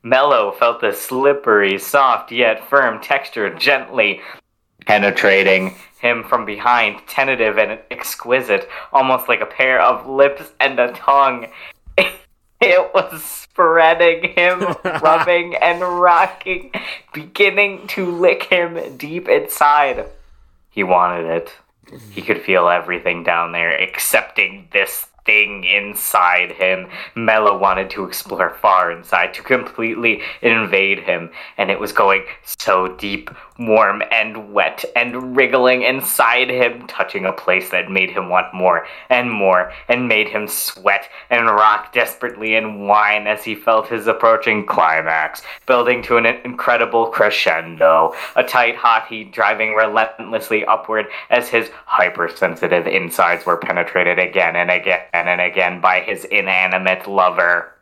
Mello 0.03 0.51
felt 0.51 0.81
the 0.81 0.93
slippery, 0.93 1.79
soft 1.79 2.31
yet 2.31 2.69
firm 2.69 3.01
texture 3.01 3.53
gently 3.55 4.21
penetrating 4.85 5.75
him 5.99 6.23
from 6.23 6.45
behind, 6.45 7.01
tentative 7.07 7.57
and 7.57 7.79
exquisite, 7.89 8.69
almost 8.93 9.27
like 9.27 9.41
a 9.41 9.45
pair 9.45 9.81
of 9.81 10.07
lips 10.07 10.51
and 10.59 10.79
a 10.79 10.91
tongue. 10.93 11.47
It 12.61 12.93
was 12.95 13.23
spreading 13.23 14.31
him, 14.31 14.61
rubbing 15.01 15.55
and 15.55 15.81
rocking, 15.81 16.71
beginning 17.13 17.87
to 17.89 18.09
lick 18.09 18.43
him 18.43 18.97
deep 18.97 19.27
inside. 19.27 20.05
He 20.69 20.81
wanted 20.81 21.25
it. 21.25 21.53
He 22.11 22.21
could 22.21 22.41
feel 22.41 22.69
everything 22.69 23.23
down 23.23 23.51
there, 23.51 23.71
excepting 23.71 24.69
this 24.71 25.07
thing 25.25 25.63
inside 25.63 26.53
him. 26.53 26.87
Mello 27.15 27.57
wanted 27.57 27.89
to 27.91 28.05
explore 28.05 28.51
far 28.61 28.91
inside, 28.91 29.33
to 29.33 29.43
completely 29.43 30.21
invade 30.41 30.99
him, 30.99 31.31
and 31.57 31.69
it 31.69 31.79
was 31.79 31.91
going 31.91 32.23
so 32.43 32.87
deep, 32.87 33.29
warm, 33.57 34.03
and 34.11 34.53
wet, 34.53 34.83
and 34.95 35.35
wriggling 35.35 35.83
inside 35.83 36.49
him, 36.49 36.85
touching 36.87 37.25
a 37.25 37.31
place 37.31 37.69
that 37.69 37.89
made 37.89 38.09
him 38.09 38.29
want 38.29 38.53
more 38.53 38.85
and 39.09 39.31
more, 39.31 39.71
and 39.87 40.07
made 40.07 40.27
him 40.27 40.47
sweat 40.47 41.09
and 41.29 41.47
rock 41.47 41.93
desperately 41.93 42.55
and 42.55 42.87
whine 42.87 43.27
as 43.27 43.43
he 43.43 43.55
felt 43.55 43.87
his 43.87 44.07
approaching 44.07 44.65
climax, 44.65 45.41
building 45.65 46.01
to 46.01 46.17
an 46.17 46.25
incredible 46.25 47.07
crescendo, 47.07 48.13
a 48.35 48.43
tight 48.43 48.75
hot 48.75 49.07
heat 49.07 49.31
driving 49.31 49.73
relentlessly 49.73 50.65
upward 50.65 51.05
as 51.29 51.47
his 51.49 51.69
hypersensitive 51.85 52.87
insides 52.87 53.45
were 53.45 53.57
penetrated 53.57 54.19
again 54.19 54.55
and 54.55 54.71
again 54.71 55.01
and 55.13 55.41
again 55.41 55.79
by 55.79 56.01
his 56.01 56.25
inanimate 56.25 57.07
lover. 57.07 57.74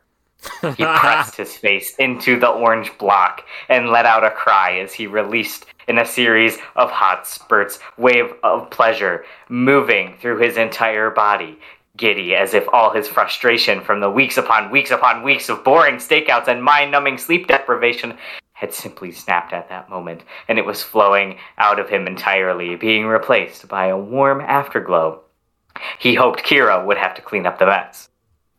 He 0.76 0.84
pressed 0.84 1.36
his 1.36 1.56
face 1.56 1.94
into 1.96 2.38
the 2.38 2.48
orange 2.48 2.96
block 2.98 3.44
and 3.68 3.90
let 3.90 4.06
out 4.06 4.24
a 4.24 4.30
cry 4.30 4.78
as 4.78 4.92
he 4.92 5.06
released 5.06 5.66
in 5.88 5.98
a 5.98 6.06
series 6.06 6.58
of 6.76 6.90
hot 6.90 7.26
spurts, 7.26 7.78
wave 7.96 8.32
of 8.42 8.70
pleasure 8.70 9.24
moving 9.48 10.16
through 10.20 10.38
his 10.38 10.56
entire 10.56 11.10
body, 11.10 11.58
giddy 11.96 12.34
as 12.34 12.54
if 12.54 12.66
all 12.72 12.90
his 12.90 13.08
frustration 13.08 13.80
from 13.80 14.00
the 14.00 14.10
weeks 14.10 14.36
upon 14.36 14.70
weeks 14.70 14.90
upon 14.90 15.22
weeks 15.22 15.48
of 15.48 15.62
boring 15.62 15.96
stakeouts 15.96 16.48
and 16.48 16.62
mind-numbing 16.62 17.18
sleep 17.18 17.46
deprivation 17.46 18.16
had 18.54 18.72
simply 18.72 19.12
snapped 19.12 19.52
at 19.52 19.68
that 19.68 19.90
moment, 19.90 20.22
and 20.48 20.58
it 20.58 20.64
was 20.64 20.82
flowing 20.82 21.38
out 21.58 21.78
of 21.78 21.88
him 21.88 22.06
entirely, 22.06 22.76
being 22.76 23.04
replaced 23.04 23.68
by 23.68 23.86
a 23.86 23.98
warm 23.98 24.40
afterglow. 24.40 25.20
He 25.98 26.14
hoped 26.14 26.44
Kira 26.44 26.86
would 26.86 26.96
have 26.96 27.14
to 27.16 27.22
clean 27.22 27.46
up 27.46 27.58
the 27.58 27.66
mess. 27.66 28.08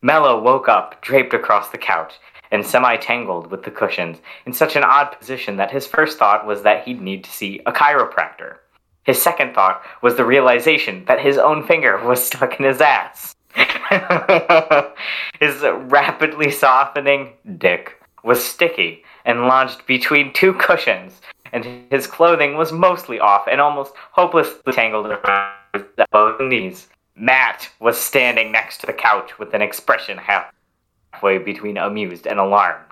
Mello 0.06 0.40
woke 0.40 0.68
up, 0.68 1.02
draped 1.02 1.34
across 1.34 1.70
the 1.70 1.78
couch, 1.78 2.12
and 2.52 2.64
semi 2.64 2.96
tangled 2.96 3.50
with 3.50 3.64
the 3.64 3.72
cushions, 3.72 4.18
in 4.46 4.52
such 4.52 4.76
an 4.76 4.84
odd 4.84 5.06
position 5.18 5.56
that 5.56 5.72
his 5.72 5.84
first 5.84 6.16
thought 6.16 6.46
was 6.46 6.62
that 6.62 6.84
he'd 6.84 7.02
need 7.02 7.24
to 7.24 7.30
see 7.32 7.60
a 7.66 7.72
chiropractor. 7.72 8.58
His 9.02 9.20
second 9.20 9.52
thought 9.52 9.82
was 10.02 10.14
the 10.14 10.24
realization 10.24 11.04
that 11.06 11.18
his 11.18 11.38
own 11.38 11.66
finger 11.66 11.98
was 12.06 12.24
stuck 12.24 12.60
in 12.60 12.66
his 12.66 12.80
ass. 12.80 13.34
his 15.40 15.60
rapidly 15.90 16.52
softening 16.52 17.32
dick 17.58 18.00
was 18.22 18.44
sticky 18.44 19.02
and 19.24 19.48
lodged 19.48 19.84
between 19.86 20.32
two 20.32 20.52
cushions, 20.54 21.20
and 21.52 21.64
his 21.90 22.06
clothing 22.06 22.56
was 22.56 22.70
mostly 22.70 23.18
off 23.18 23.48
and 23.50 23.60
almost 23.60 23.92
hopelessly 24.12 24.72
tangled 24.72 25.06
around 25.06 25.52
his 25.74 25.82
elbows 25.98 26.36
and 26.38 26.50
knees. 26.50 26.86
Matt 27.16 27.70
was 27.80 27.98
standing 27.98 28.52
next 28.52 28.78
to 28.78 28.86
the 28.86 28.92
couch 28.92 29.38
with 29.38 29.54
an 29.54 29.62
expression 29.62 30.18
halfway 30.18 31.38
between 31.38 31.78
amused 31.78 32.26
and 32.26 32.38
alarmed. 32.38 32.84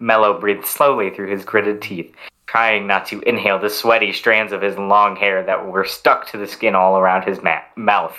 Mello 0.00 0.38
breathed 0.38 0.66
slowly 0.66 1.10
through 1.10 1.30
his 1.30 1.44
gritted 1.44 1.80
teeth, 1.80 2.12
trying 2.46 2.88
not 2.88 3.06
to 3.06 3.20
inhale 3.20 3.58
the 3.58 3.70
sweaty 3.70 4.12
strands 4.12 4.52
of 4.52 4.62
his 4.62 4.76
long 4.76 5.14
hair 5.14 5.44
that 5.44 5.64
were 5.64 5.84
stuck 5.84 6.26
to 6.28 6.36
the 6.36 6.46
skin 6.46 6.74
all 6.74 6.98
around 6.98 7.22
his 7.22 7.40
ma- 7.42 7.60
mouth. 7.76 8.16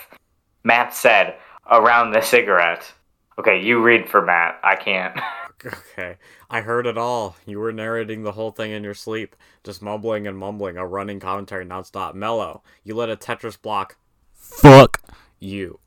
Matt 0.63 0.93
said, 0.93 1.35
around 1.69 2.11
the 2.11 2.21
cigarette. 2.21 2.91
Okay, 3.37 3.61
you 3.61 3.81
read 3.81 4.09
for 4.09 4.21
Matt. 4.21 4.59
I 4.63 4.75
can't. 4.75 5.19
Okay, 5.65 6.15
I 6.49 6.61
heard 6.61 6.87
it 6.87 6.97
all. 6.97 7.35
You 7.45 7.59
were 7.59 7.73
narrating 7.73 8.23
the 8.23 8.31
whole 8.31 8.51
thing 8.51 8.71
in 8.71 8.81
your 8.81 8.93
sleep, 8.93 9.35
just 9.61 9.81
mumbling 9.81 10.25
and 10.25 10.37
mumbling, 10.37 10.77
a 10.77 10.87
running 10.87 11.19
commentary 11.19 11.65
nonstop. 11.65 12.13
Mello, 12.13 12.63
you 12.85 12.95
let 12.95 13.09
a 13.09 13.17
Tetris 13.17 13.61
block. 13.61 13.97
Fuck 14.33 15.01
you. 15.39 15.79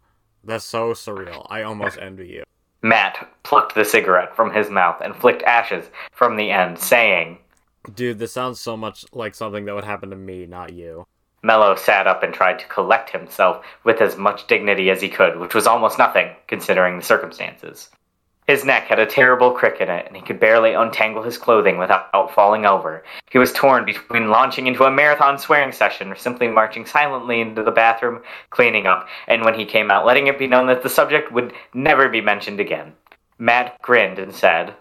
That's 0.44 0.64
so 0.64 0.92
surreal. 0.92 1.46
I 1.48 1.62
almost 1.62 1.98
envy 1.98 2.28
you. 2.28 2.44
Matt 2.82 3.28
plucked 3.44 3.74
the 3.74 3.84
cigarette 3.84 4.34
from 4.34 4.52
his 4.52 4.68
mouth 4.68 5.00
and 5.00 5.14
flicked 5.14 5.44
ashes 5.44 5.88
from 6.10 6.36
the 6.36 6.50
end, 6.50 6.78
saying, 6.78 7.38
Dude, 7.94 8.18
this 8.18 8.32
sounds 8.32 8.60
so 8.60 8.76
much 8.76 9.04
like 9.12 9.34
something 9.34 9.64
that 9.64 9.74
would 9.74 9.84
happen 9.84 10.10
to 10.10 10.16
me, 10.16 10.46
not 10.46 10.72
you. 10.72 11.06
Mello 11.44 11.74
sat 11.74 12.06
up 12.06 12.22
and 12.22 12.32
tried 12.32 12.58
to 12.60 12.66
collect 12.66 13.10
himself 13.10 13.64
with 13.84 14.00
as 14.00 14.16
much 14.16 14.46
dignity 14.46 14.90
as 14.90 15.00
he 15.00 15.08
could, 15.08 15.38
which 15.38 15.54
was 15.54 15.66
almost 15.66 15.98
nothing, 15.98 16.30
considering 16.46 16.96
the 16.96 17.04
circumstances. 17.04 17.90
His 18.48 18.64
neck 18.64 18.88
had 18.88 18.98
a 18.98 19.06
terrible 19.06 19.52
crick 19.52 19.80
in 19.80 19.88
it, 19.88 20.06
and 20.06 20.16
he 20.16 20.22
could 20.22 20.40
barely 20.40 20.72
untangle 20.72 21.22
his 21.22 21.38
clothing 21.38 21.78
without 21.78 22.34
falling 22.34 22.66
over. 22.66 23.04
He 23.30 23.38
was 23.38 23.52
torn 23.52 23.84
between 23.84 24.30
launching 24.30 24.66
into 24.66 24.84
a 24.84 24.90
marathon 24.90 25.38
swearing 25.38 25.70
session 25.70 26.10
or 26.10 26.16
simply 26.16 26.48
marching 26.48 26.84
silently 26.84 27.40
into 27.40 27.62
the 27.62 27.70
bathroom, 27.70 28.20
cleaning 28.50 28.86
up, 28.86 29.06
and 29.28 29.44
when 29.44 29.54
he 29.54 29.64
came 29.64 29.92
out, 29.92 30.04
letting 30.04 30.26
it 30.26 30.40
be 30.40 30.48
known 30.48 30.66
that 30.66 30.82
the 30.82 30.88
subject 30.88 31.30
would 31.30 31.52
never 31.72 32.08
be 32.08 32.20
mentioned 32.20 32.58
again. 32.58 32.94
Matt 33.38 33.80
grinned 33.80 34.18
and 34.18 34.34
said, 34.34 34.74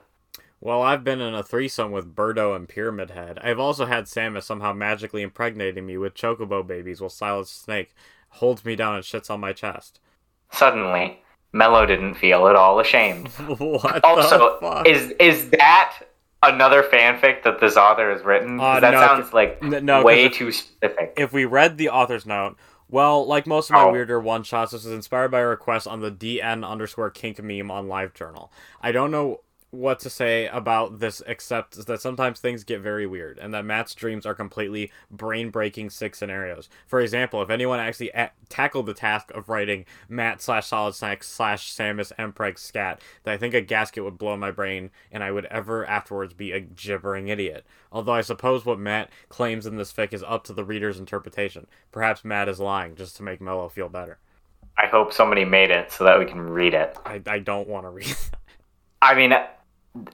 Well, 0.59 0.81
I've 0.81 1.03
been 1.03 1.21
in 1.21 1.35
a 1.35 1.43
threesome 1.43 1.91
with 1.91 2.15
Birdo 2.15 2.55
and 2.55 2.67
Pyramid 2.67 3.11
Head. 3.11 3.37
I've 3.43 3.59
also 3.59 3.85
had 3.85 4.05
Samus 4.05 4.43
somehow 4.43 4.73
magically 4.73 5.21
impregnating 5.21 5.85
me 5.85 5.97
with 5.97 6.15
chocobo 6.15 6.65
babies 6.65 6.99
while 6.99 7.09
Solid 7.09 7.47
Snake 7.47 7.93
holds 8.29 8.65
me 8.65 8.75
down 8.75 8.95
and 8.95 9.03
shits 9.03 9.29
on 9.29 9.39
my 9.39 9.53
chest. 9.53 9.99
Suddenly, 10.51 11.21
Mello 11.53 11.85
didn't 11.85 12.15
feel 12.15 12.47
at 12.47 12.55
all 12.55 12.79
ashamed. 12.79 13.27
what 13.57 14.03
Also, 14.03 14.83
is 14.85 15.11
is 15.19 15.49
that 15.51 15.97
another 16.43 16.81
fanfic 16.83 17.43
that 17.43 17.59
this 17.59 17.75
author 17.77 18.11
has 18.11 18.23
written? 18.23 18.59
Uh, 18.59 18.79
that 18.79 18.91
no, 18.93 18.99
sounds 19.01 19.33
like 19.33 19.61
no, 19.61 20.03
way 20.03 20.25
if- 20.25 20.33
too 20.33 20.51
specific. 20.51 21.13
if 21.17 21.33
we 21.33 21.45
read 21.45 21.77
the 21.77 21.89
author's 21.89 22.25
note, 22.25 22.55
well, 22.89 23.25
like 23.25 23.45
most 23.47 23.69
of 23.69 23.73
my 23.75 23.83
Oh. 23.83 23.91
weirder 23.91 24.19
one 24.19 24.43
shots, 24.43 24.71
this 24.71 24.83
was 24.85 24.93
inspired 24.93 25.29
by 25.31 25.39
a 25.39 25.45
request 25.47 25.87
on 25.87 26.01
the 26.01 26.11
DN 26.11 26.65
underscore 26.67 27.09
kink 27.09 27.41
meme 27.41 27.69
on 27.71 27.87
LiveJournal. 27.87 28.49
I 28.81 28.91
don't 28.91 29.11
know 29.11 29.41
what 29.71 29.99
to 29.99 30.09
say 30.09 30.47
about 30.47 30.99
this 30.99 31.21
except 31.25 31.85
that 31.87 32.01
sometimes 32.01 32.39
things 32.39 32.63
get 32.63 32.81
very 32.81 33.07
weird 33.07 33.37
and 33.39 33.53
that 33.53 33.65
Matt's 33.65 33.95
dreams 33.95 34.25
are 34.25 34.35
completely 34.35 34.91
brain 35.09 35.49
breaking 35.49 35.89
sick 35.89 36.13
scenarios. 36.13 36.69
For 36.85 36.99
example, 36.99 37.41
if 37.41 37.49
anyone 37.49 37.79
actually 37.79 38.09
a- 38.09 38.31
tackled 38.49 38.85
the 38.85 38.93
task 38.93 39.31
of 39.31 39.47
writing 39.47 39.85
Matt 40.09 40.41
slash 40.41 40.67
Solid 40.67 40.93
Snake 40.93 41.23
slash 41.23 41.73
Samus 41.73 42.11
Mpreg 42.17 42.59
scat, 42.59 43.01
that 43.23 43.33
I 43.33 43.37
think 43.37 43.53
a 43.53 43.61
gasket 43.61 44.03
would 44.03 44.17
blow 44.17 44.35
my 44.35 44.51
brain 44.51 44.91
and 45.09 45.23
I 45.23 45.31
would 45.31 45.45
ever 45.45 45.85
afterwards 45.85 46.33
be 46.33 46.51
a 46.51 46.59
gibbering 46.59 47.29
idiot. 47.29 47.65
Although 47.93 48.13
I 48.13 48.21
suppose 48.21 48.65
what 48.65 48.79
Matt 48.79 49.09
claims 49.29 49.65
in 49.65 49.77
this 49.77 49.93
fic 49.93 50.13
is 50.13 50.23
up 50.23 50.43
to 50.45 50.53
the 50.53 50.65
reader's 50.65 50.99
interpretation. 50.99 51.65
Perhaps 51.91 52.25
Matt 52.25 52.49
is 52.49 52.59
lying 52.59 52.95
just 52.95 53.15
to 53.17 53.23
make 53.23 53.39
Mello 53.39 53.69
feel 53.69 53.89
better. 53.89 54.19
I 54.77 54.87
hope 54.87 55.13
somebody 55.13 55.45
made 55.45 55.71
it 55.71 55.91
so 55.91 56.03
that 56.03 56.19
we 56.19 56.25
can 56.25 56.41
read 56.41 56.73
it. 56.73 56.97
I, 57.05 57.21
I 57.25 57.39
don't 57.39 57.67
want 57.67 57.85
to 57.85 57.89
read. 57.89 58.15
I 59.01 59.15
mean, 59.15 59.33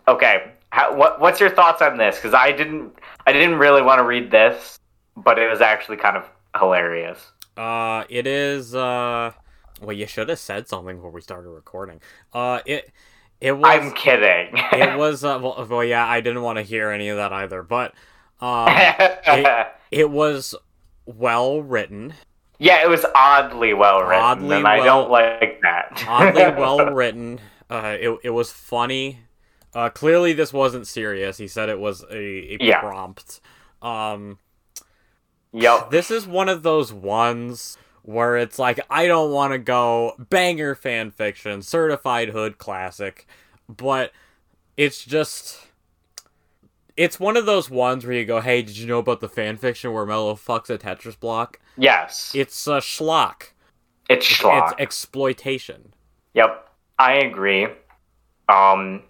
okay. 0.07 0.51
How, 0.69 0.93
what 0.95 1.19
what's 1.21 1.39
your 1.39 1.49
thoughts 1.49 1.81
on 1.81 1.97
this? 1.97 2.17
Because 2.17 2.33
I 2.33 2.51
didn't 2.51 2.93
I 3.25 3.31
didn't 3.33 3.57
really 3.57 3.81
want 3.81 3.99
to 3.99 4.03
read 4.03 4.29
this, 4.31 4.77
but 5.15 5.39
it 5.39 5.49
was 5.49 5.61
actually 5.61 5.97
kind 5.97 6.17
of 6.17 6.25
hilarious. 6.59 7.31
Uh, 7.55 8.03
it 8.09 8.27
is. 8.27 8.75
Uh, 8.75 9.31
well, 9.81 9.93
you 9.93 10.05
should 10.07 10.29
have 10.29 10.39
said 10.39 10.67
something 10.67 10.97
before 10.97 11.11
we 11.11 11.21
started 11.21 11.49
recording. 11.49 12.01
Uh, 12.33 12.59
it 12.65 12.91
it 13.39 13.53
was. 13.53 13.65
I'm 13.65 13.91
kidding. 13.93 14.49
it 14.73 14.97
was. 14.99 15.23
Uh, 15.23 15.39
well, 15.41 15.65
well, 15.69 15.83
yeah, 15.83 16.05
I 16.05 16.19
didn't 16.21 16.41
want 16.41 16.57
to 16.57 16.63
hear 16.63 16.89
any 16.91 17.07
of 17.09 17.17
that 17.17 17.31
either. 17.31 17.63
But 17.63 17.93
um, 18.41 18.67
it 19.91 20.09
was 20.09 20.53
well 21.05 21.61
written, 21.61 22.13
yeah, 22.59 22.83
it 22.83 22.89
was 22.89 23.05
oddly 23.15 23.73
well 23.73 24.01
written, 24.03 24.21
Oddly 24.23 24.57
and 24.57 24.67
I 24.67 24.77
well- 24.79 24.85
don't 25.03 25.11
like 25.11 25.61
that. 25.61 26.03
oddly 26.07 26.41
well 26.61 26.85
written. 26.93 27.39
Uh, 27.69 27.95
it 27.99 28.19
it 28.25 28.29
was 28.31 28.51
funny. 28.51 29.19
Uh, 29.73 29.89
clearly 29.89 30.33
this 30.33 30.51
wasn't 30.53 30.87
serious. 30.87 31.37
He 31.37 31.47
said 31.47 31.69
it 31.69 31.79
was 31.79 32.03
a, 32.09 32.15
a 32.15 32.57
Yeah. 32.61 32.79
prompt. 32.81 33.41
Um, 33.81 34.39
Yep. 35.53 35.91
this 35.91 36.11
is 36.11 36.25
one 36.27 36.49
of 36.49 36.63
those 36.63 36.91
ones 36.91 37.77
where 38.03 38.37
it's 38.37 38.57
like 38.57 38.79
I 38.89 39.07
don't 39.07 39.31
want 39.31 39.53
to 39.53 39.59
go 39.59 40.15
banger 40.29 40.75
fan 40.75 41.11
fiction, 41.11 41.61
certified 41.61 42.29
hood 42.29 42.57
classic, 42.57 43.27
but 43.69 44.11
it's 44.77 45.03
just 45.03 45.67
it's 46.95 47.19
one 47.19 47.37
of 47.37 47.45
those 47.45 47.69
ones 47.69 48.05
where 48.05 48.15
you 48.15 48.25
go, 48.25 48.39
"Hey, 48.41 48.61
did 48.63 48.77
you 48.77 48.87
know 48.87 48.97
about 48.99 49.19
the 49.19 49.29
fan 49.29 49.57
fiction 49.57 49.93
where 49.93 50.05
Mello 50.05 50.33
fucks 50.35 50.69
a 50.69 50.77
Tetris 50.77 51.19
block?" 51.19 51.59
Yes. 51.77 52.31
It's 52.33 52.65
a 52.67 52.77
schlock. 52.79 53.49
It's 54.09 54.25
schlock. 54.25 54.71
It's 54.71 54.81
exploitation. 54.81 55.93
Yep, 56.33 56.67
I 56.97 57.13
agree. 57.15 57.67
Um, 58.49 59.03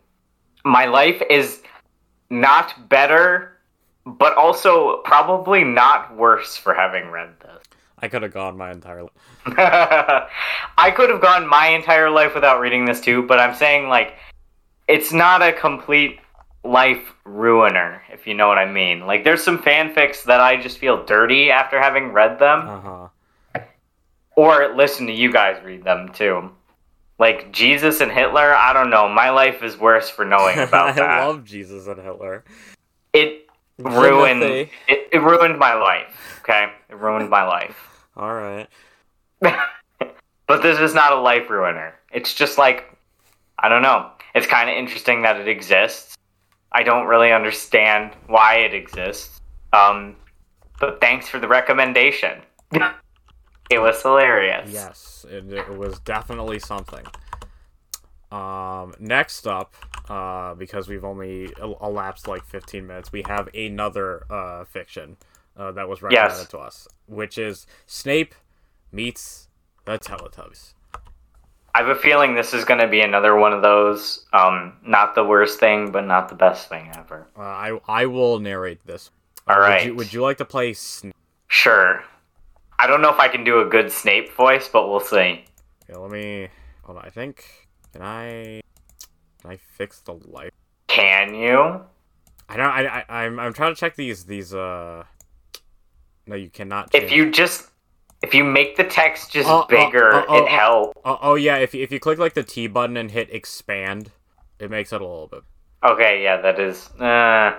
my 0.68 0.86
life 0.86 1.22
is 1.30 1.62
not 2.30 2.90
better, 2.90 3.58
but 4.06 4.36
also 4.36 4.98
probably 5.04 5.64
not 5.64 6.16
worse 6.16 6.56
for 6.58 6.74
having 6.74 7.10
read 7.10 7.30
this. 7.42 7.64
I 8.00 8.08
could 8.08 8.22
have 8.22 8.34
gone 8.34 8.58
my 8.58 8.72
entire 8.72 9.02
life. 9.04 9.12
I 9.48 10.92
could 10.96 11.10
have 11.10 11.22
gone 11.22 11.48
my 11.48 11.68
entire 11.70 12.10
life 12.10 12.36
without 12.36 12.60
reading 12.60 12.86
this 12.86 13.02
too, 13.02 13.24
but 13.24 13.40
I'm 13.40 13.56
saying 13.56 13.88
like 13.90 14.14
it's 14.88 15.12
not 15.12 15.42
a 15.42 15.52
complete 15.52 16.20
life 16.64 17.14
ruiner, 17.26 18.02
if 18.12 18.28
you 18.28 18.34
know 18.34 18.48
what 18.48 18.58
I 18.58 18.66
mean. 18.72 19.06
Like 19.08 19.24
there's 19.24 19.44
some 19.44 19.58
fanfics 19.60 20.24
that 20.26 20.40
I 20.42 20.62
just 20.62 20.78
feel 20.78 21.06
dirty 21.06 21.50
after 21.50 21.82
having 21.82 22.12
read 22.14 22.40
them, 22.40 22.60
Uh 22.68 22.80
huh. 22.82 23.08
or 24.36 24.76
listen 24.76 25.08
to 25.08 25.14
you 25.14 25.32
guys 25.32 25.64
read 25.64 25.84
them 25.84 26.10
too. 26.14 26.52
Like 27.20 27.52
Jesus 27.52 28.00
and 28.02 28.12
Hitler, 28.12 28.54
I 28.54 28.74
don't 28.74 28.90
know. 28.90 29.10
My 29.10 29.32
life 29.32 29.64
is 29.64 29.78
worse 29.78 30.10
for 30.10 30.24
knowing 30.24 30.58
about 30.60 30.90
I 30.90 30.92
that. 30.94 31.10
I 31.10 31.26
love 31.26 31.46
Jesus 31.46 31.88
and 31.88 32.00
Hitler. 32.00 32.44
it 33.14 33.48
ruined 33.80 34.44
it, 34.44 34.70
it 34.88 35.22
ruined 35.22 35.58
my 35.58 35.74
life. 35.74 36.40
Okay, 36.42 36.68
it 36.90 36.96
ruined 36.98 37.30
my 37.30 37.44
life. 37.44 38.06
All 38.18 38.34
right. 38.34 38.68
but 39.42 40.62
this 40.62 40.80
is 40.80 40.94
not 40.94 41.12
a 41.12 41.20
life 41.20 41.50
ruiner. 41.50 41.96
It's 42.12 42.34
just 42.34 42.58
like 42.58 42.96
I 43.60 43.70
don't 43.70 43.82
know. 43.82 44.12
It's 44.36 44.48
kind 44.48 44.70
of 44.70 44.76
interesting 44.76 45.24
that 45.24 45.40
it 45.40 45.48
exists. 45.48 46.16
I 46.72 46.84
don't 46.84 47.08
really 47.08 47.32
understand 47.32 48.14
why 48.28 48.58
it 48.58 48.74
exists. 48.74 49.40
Um, 49.74 50.16
but 50.80 51.02
thanks 51.02 51.28
for 51.28 51.40
the 51.40 51.48
recommendation. 51.48 52.42
it 53.70 53.80
was 53.80 54.02
hilarious. 54.02 54.70
Yes, 54.72 55.26
it, 55.30 55.52
it 55.52 55.78
was 55.78 56.00
definitely 56.00 56.60
something. 56.60 57.06
Um, 58.32 58.94
next 59.00 59.48
up, 59.48 59.74
uh, 60.10 60.54
because 60.56 60.88
we've 60.90 61.06
only 61.06 61.50
el- 61.62 61.78
elapsed 61.82 62.28
like 62.28 62.44
15 62.46 62.86
minutes, 62.86 63.12
we 63.12 63.24
have 63.28 63.48
another 63.54 64.26
uh, 64.32 64.66
fiction 64.66 65.16
uh, 65.56 65.72
that 65.72 65.88
was 65.88 66.02
recommended 66.02 66.38
Yes. 66.40 66.48
to 66.50 66.58
us, 66.58 66.88
which 67.08 67.38
is 67.38 67.66
Snape 67.86 68.36
meets 68.92 69.48
the 69.86 69.98
Teletubbies. 69.98 70.74
I 71.74 71.80
have 71.80 71.90
a 71.90 71.96
feeling 71.96 72.36
this 72.36 72.54
is 72.54 72.66
going 72.66 72.80
to 72.80 72.88
be 72.88 73.02
another 73.02 73.36
one 73.38 73.54
of 73.54 73.62
those. 73.62 74.26
Um, 74.34 74.74
not 74.84 75.14
the 75.16 75.24
worst 75.24 75.60
thing, 75.60 75.92
but 75.92 76.06
not 76.06 76.28
the 76.28 76.36
best 76.36 76.68
thing 76.70 76.92
ever. 76.98 77.28
Uh, 77.38 77.42
I 77.42 77.80
I 77.88 78.06
will 78.08 78.40
narrate 78.40 78.86
this. 78.86 79.12
All 79.48 79.56
Would 79.58 79.62
right. 79.62 79.86
you, 79.86 79.96
would 79.96 80.12
you 80.12 80.22
like 80.24 80.38
to 80.40 80.46
play 80.46 80.74
Snape? 80.74 81.14
Sure. 81.48 82.04
I 82.80 82.88
don't 82.88 83.02
know 83.02 83.10
if 83.10 83.20
I 83.20 83.28
can 83.28 83.44
do 83.44 83.60
a 83.60 83.66
good 83.66 83.92
Snape 83.92 84.34
voice, 84.34 84.68
but 84.68 84.90
we'll 84.90 85.00
see. 85.00 85.46
Yeah, 85.90 85.98
let 85.98 86.12
me. 86.12 86.50
Hold 86.84 87.00
on. 87.00 87.06
I 87.06 87.10
think. 87.10 87.46
Can 87.94 88.02
I? 88.02 88.62
Can 89.42 89.52
I 89.52 89.58
fix 89.58 90.00
the 90.02 90.14
light? 90.14 90.54
Can 90.88 91.34
you? 91.34 91.82
I 92.50 92.58
don't. 92.58 92.68
I, 92.68 93.04
I 93.10 93.24
I'm 93.24 93.40
I'm 93.40 93.54
trying 93.54 93.74
to 93.74 93.80
check 93.80 93.96
these 93.96 94.26
these 94.26 94.54
uh. 94.54 95.04
No, 96.28 96.36
you 96.36 96.50
cannot. 96.50 96.94
If 96.94 97.12
you 97.12 97.32
just 97.32 97.70
if 98.22 98.34
you 98.34 98.44
make 98.44 98.76
the 98.76 98.84
text 98.84 99.32
just 99.32 99.48
Oh, 99.48 99.64
oh, 99.64 99.68
bigger, 99.68 100.14
oh, 100.14 100.26
oh, 100.28 100.44
it 100.44 100.50
helps. 100.50 101.02
Oh, 101.06 101.18
oh 101.22 101.36
yeah, 101.36 101.58
if 101.58 101.74
you, 101.74 101.84
if 101.84 101.92
you 101.92 102.00
click 102.00 102.20
like 102.20 102.34
the 102.34 102.44
T 102.44 102.68
button 102.68 102.98
and 102.98 103.12
hit 103.12 103.34
expand, 103.34 104.12
it 104.60 104.70
makes 104.72 104.92
it 104.92 105.02
a 105.02 105.06
little 105.06 105.28
bit 105.28 105.44
Okay, 105.84 106.24
yeah, 106.24 106.42
that 106.42 106.60
is. 106.60 106.90
Uh, 106.94 107.58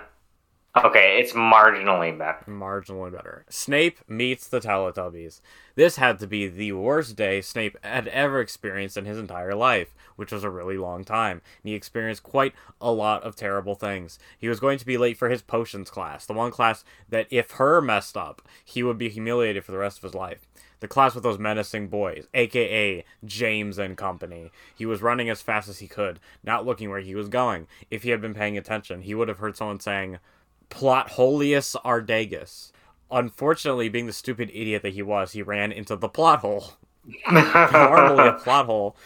okay, 0.84 1.18
it's 1.20 1.32
marginally 1.32 2.16
better. 2.16 2.44
marginally 2.48 3.12
better. 3.12 3.44
Snape 3.48 3.98
meets 4.08 4.48
the 4.48 4.60
Teletubbies. 4.60 5.40
This 5.74 5.96
had 5.96 6.18
to 6.18 6.26
be 6.26 6.48
the 6.48 6.72
worst 6.72 7.16
day 7.16 7.40
Snape 7.40 7.76
had 7.82 8.08
ever 8.08 8.40
experienced 8.40 8.96
in 8.96 9.04
his 9.04 9.18
entire 9.18 9.54
life, 9.54 9.94
which 10.16 10.32
was 10.32 10.44
a 10.44 10.50
really 10.50 10.76
long 10.76 11.04
time. 11.04 11.40
And 11.62 11.70
he 11.70 11.74
experienced 11.74 12.22
quite 12.22 12.54
a 12.80 12.90
lot 12.90 13.22
of 13.22 13.36
terrible 13.36 13.74
things. 13.74 14.18
He 14.38 14.48
was 14.48 14.60
going 14.60 14.78
to 14.78 14.86
be 14.86 14.98
late 14.98 15.16
for 15.16 15.28
his 15.28 15.42
potions 15.42 15.90
class, 15.90 16.26
the 16.26 16.32
one 16.32 16.50
class 16.50 16.84
that 17.08 17.26
if 17.30 17.52
her 17.52 17.80
messed 17.80 18.16
up, 18.16 18.42
he 18.64 18.82
would 18.82 18.98
be 18.98 19.08
humiliated 19.08 19.64
for 19.64 19.72
the 19.72 19.78
rest 19.78 19.98
of 19.98 20.02
his 20.02 20.14
life. 20.14 20.46
The 20.80 20.88
class 20.88 21.14
with 21.14 21.24
those 21.24 21.38
menacing 21.38 21.88
boys, 21.88 22.28
aka 22.34 23.04
James 23.24 23.78
and 23.78 23.96
company. 23.96 24.52
He 24.76 24.86
was 24.86 25.02
running 25.02 25.28
as 25.28 25.42
fast 25.42 25.68
as 25.68 25.80
he 25.80 25.88
could, 25.88 26.20
not 26.44 26.64
looking 26.64 26.88
where 26.88 27.00
he 27.00 27.16
was 27.16 27.28
going. 27.28 27.66
If 27.90 28.04
he 28.04 28.10
had 28.10 28.20
been 28.20 28.34
paying 28.34 28.56
attention, 28.56 29.02
he 29.02 29.14
would 29.14 29.28
have 29.28 29.38
heard 29.38 29.56
someone 29.56 29.80
saying, 29.80 30.18
Plotholius 30.70 31.76
Ardagus. 31.85 32.72
Unfortunately, 33.11 33.88
being 33.88 34.07
the 34.07 34.12
stupid 34.12 34.50
idiot 34.52 34.83
that 34.83 34.92
he 34.92 35.02
was, 35.02 35.33
he 35.33 35.42
ran 35.42 35.72
into 35.72 35.96
the 35.96 36.09
plot 36.09 36.40
hole. 36.40 36.72
Normally, 37.31 38.28
a 38.28 38.35
plot 38.35 38.66
hole 38.66 38.96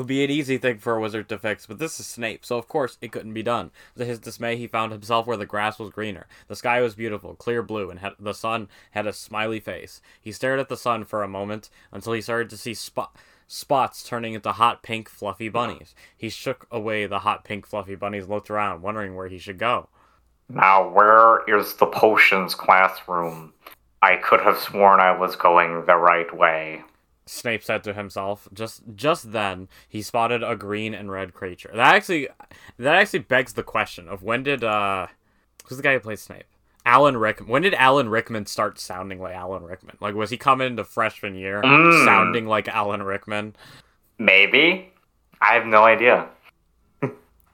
would 0.00 0.06
be 0.06 0.24
an 0.24 0.30
easy 0.30 0.56
thing 0.56 0.78
for 0.78 0.94
a 0.94 1.00
wizard 1.00 1.28
to 1.28 1.38
fix, 1.38 1.66
but 1.66 1.78
this 1.78 2.00
is 2.00 2.06
Snape, 2.06 2.44
so 2.44 2.56
of 2.56 2.68
course 2.68 2.96
it 3.00 3.12
couldn't 3.12 3.34
be 3.34 3.42
done. 3.42 3.70
To 3.98 4.04
his 4.04 4.18
dismay, 4.18 4.56
he 4.56 4.66
found 4.66 4.92
himself 4.92 5.26
where 5.26 5.36
the 5.36 5.46
grass 5.46 5.78
was 5.78 5.90
greener. 5.90 6.26
The 6.48 6.56
sky 6.56 6.80
was 6.80 6.94
beautiful, 6.94 7.34
clear 7.34 7.62
blue, 7.62 7.90
and 7.90 8.00
had, 8.00 8.12
the 8.18 8.32
sun 8.32 8.68
had 8.92 9.06
a 9.06 9.12
smiley 9.12 9.60
face. 9.60 10.00
He 10.20 10.32
stared 10.32 10.60
at 10.60 10.68
the 10.68 10.76
sun 10.76 11.04
for 11.04 11.22
a 11.22 11.28
moment 11.28 11.70
until 11.92 12.12
he 12.12 12.22
started 12.22 12.48
to 12.50 12.56
see 12.56 12.72
spot, 12.72 13.14
spots 13.46 14.02
turning 14.02 14.34
into 14.34 14.52
hot 14.52 14.82
pink 14.82 15.08
fluffy 15.08 15.48
bunnies. 15.48 15.94
He 16.16 16.28
shook 16.28 16.66
away 16.70 17.06
the 17.06 17.20
hot 17.20 17.44
pink 17.44 17.66
fluffy 17.66 17.94
bunnies, 17.94 18.24
and 18.24 18.32
looked 18.32 18.50
around, 18.50 18.82
wondering 18.82 19.14
where 19.14 19.28
he 19.28 19.38
should 19.38 19.58
go. 19.58 19.88
Now, 20.52 20.88
where 20.88 21.42
is 21.48 21.74
the 21.74 21.86
potions 21.86 22.54
classroom? 22.54 23.52
I 24.02 24.16
could 24.16 24.40
have 24.40 24.58
sworn 24.58 25.00
I 25.00 25.16
was 25.16 25.36
going 25.36 25.84
the 25.86 25.96
right 25.96 26.34
way. 26.36 26.82
Snape 27.26 27.62
said 27.62 27.84
to 27.84 27.92
himself. 27.94 28.48
Just 28.52 28.82
just 28.96 29.32
then, 29.32 29.68
he 29.88 30.02
spotted 30.02 30.42
a 30.42 30.56
green 30.56 30.94
and 30.94 31.10
red 31.12 31.32
creature. 31.34 31.70
That 31.74 31.94
actually 31.94 32.28
that 32.78 32.94
actually 32.96 33.20
begs 33.20 33.52
the 33.52 33.62
question 33.62 34.08
of 34.08 34.22
when 34.22 34.42
did 34.42 34.64
uh 34.64 35.06
who's 35.66 35.76
the 35.78 35.82
guy 35.84 35.92
who 35.92 36.00
played 36.00 36.18
Snape? 36.18 36.44
Alan 36.84 37.16
Rickman. 37.18 37.48
When 37.48 37.62
did 37.62 37.74
Alan 37.74 38.08
Rickman 38.08 38.46
start 38.46 38.80
sounding 38.80 39.20
like 39.20 39.34
Alan 39.34 39.62
Rickman? 39.62 39.98
Like 40.00 40.14
was 40.14 40.30
he 40.30 40.36
coming 40.38 40.66
into 40.66 40.82
freshman 40.82 41.34
year 41.36 41.62
Mm. 41.62 42.04
sounding 42.04 42.46
like 42.46 42.66
Alan 42.68 43.02
Rickman? 43.02 43.54
Maybe? 44.18 44.92
I 45.40 45.54
have 45.54 45.66
no 45.66 45.84
idea. 45.84 46.28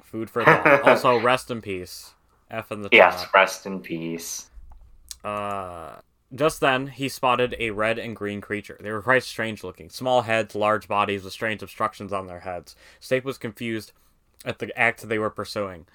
Food 0.02 0.30
for 0.30 0.44
thought. 0.44 0.82
also, 0.84 1.20
rest 1.20 1.50
in 1.50 1.60
peace. 1.60 2.14
F 2.50 2.70
in 2.72 2.82
the 2.82 2.88
Yes, 2.92 3.26
rest 3.34 3.66
in 3.66 3.80
peace. 3.80 4.50
Uh, 5.24 5.96
just 6.34 6.60
then, 6.60 6.88
he 6.88 7.08
spotted 7.08 7.54
a 7.58 7.70
red 7.70 7.98
and 7.98 8.14
green 8.16 8.40
creature. 8.40 8.76
They 8.80 8.90
were 8.92 9.02
quite 9.02 9.22
strange 9.24 9.62
looking. 9.64 9.90
Small 9.90 10.22
heads, 10.22 10.54
large 10.54 10.88
bodies 10.88 11.24
with 11.24 11.32
strange 11.32 11.62
obstructions 11.62 12.12
on 12.12 12.26
their 12.26 12.40
heads. 12.40 12.74
Snape 13.00 13.24
was 13.24 13.38
confused 13.38 13.92
at 14.44 14.58
the 14.58 14.76
act 14.78 15.08
they 15.08 15.18
were 15.18 15.30
pursuing. 15.30 15.86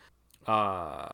Uh, 0.47 1.09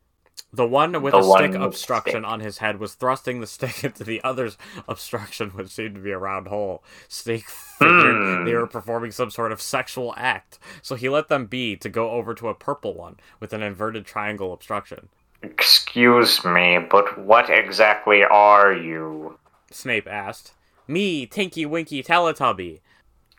the 0.52 0.66
one 0.66 1.02
with 1.02 1.12
The 1.12 1.22
stick 1.22 1.54
obstruction 1.54 2.22
stick. 2.22 2.30
on 2.30 2.40
his 2.40 2.58
head 2.58 2.78
was 2.78 2.94
thrusting 2.94 3.40
the 3.40 3.46
stick 3.48 3.84
into 3.84 4.04
the 4.04 4.22
other's 4.24 4.56
obstruction, 4.88 5.50
which 5.50 5.68
seemed 5.68 5.96
to 5.96 6.00
be 6.00 6.12
a 6.12 6.18
round 6.18 6.48
hole. 6.48 6.82
Snake 7.08 7.48
figured 7.48 8.16
Hmm. 8.16 8.44
they 8.44 8.54
were 8.54 8.66
performing 8.66 9.10
some 9.10 9.30
sort 9.30 9.52
of 9.52 9.60
sexual 9.60 10.14
act, 10.16 10.58
so 10.80 10.94
he 10.94 11.08
let 11.08 11.28
them 11.28 11.46
be 11.46 11.76
to 11.76 11.88
go 11.88 12.10
over 12.12 12.34
to 12.34 12.48
a 12.48 12.54
purple 12.54 12.94
one 12.94 13.16
with 13.40 13.52
an 13.52 13.62
inverted 13.62 14.06
triangle 14.06 14.52
obstruction. 14.52 15.08
Excuse 15.42 16.44
me, 16.44 16.78
but 16.78 17.18
what 17.18 17.48
exactly 17.48 18.24
are 18.24 18.72
you? 18.72 19.38
Snape 19.70 20.08
asked. 20.08 20.52
Me, 20.86 21.26
Tinky 21.26 21.66
Winky 21.66 22.02
Teletubby. 22.02 22.80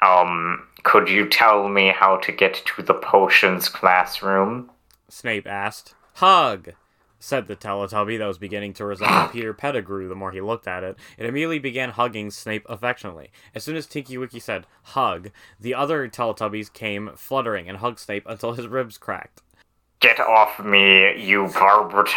Um, 0.01 0.67
could 0.83 1.09
you 1.09 1.27
tell 1.27 1.67
me 1.67 1.89
how 1.89 2.17
to 2.17 2.31
get 2.31 2.53
to 2.53 2.81
the 2.81 2.93
potions 2.93 3.67
classroom? 3.67 4.71
Snape 5.09 5.47
asked. 5.47 5.95
Hug, 6.15 6.73
said 7.19 7.47
the 7.47 7.55
Teletubby 7.55 8.17
that 8.17 8.27
was 8.27 8.37
beginning 8.37 8.73
to 8.73 8.85
resemble 8.85 9.27
Peter 9.31 9.53
Pettigrew 9.53 10.07
the 10.07 10.15
more 10.15 10.31
he 10.31 10.41
looked 10.41 10.67
at 10.67 10.83
it. 10.83 10.97
It 11.17 11.25
immediately 11.25 11.59
began 11.59 11.89
hugging 11.89 12.31
Snape 12.31 12.65
affectionately. 12.69 13.31
As 13.53 13.63
soon 13.63 13.75
as 13.75 13.85
Tinky 13.85 14.17
Winky 14.17 14.39
said, 14.39 14.65
hug, 14.83 15.31
the 15.59 15.73
other 15.73 16.07
Teletubbies 16.07 16.71
came 16.71 17.11
fluttering 17.15 17.67
and 17.67 17.79
hugged 17.79 17.99
Snape 17.99 18.23
until 18.25 18.53
his 18.53 18.67
ribs 18.67 18.97
cracked. 18.97 19.41
Get 19.99 20.19
off 20.19 20.59
me, 20.59 21.21
you 21.21 21.47
barbaric, 21.47 22.07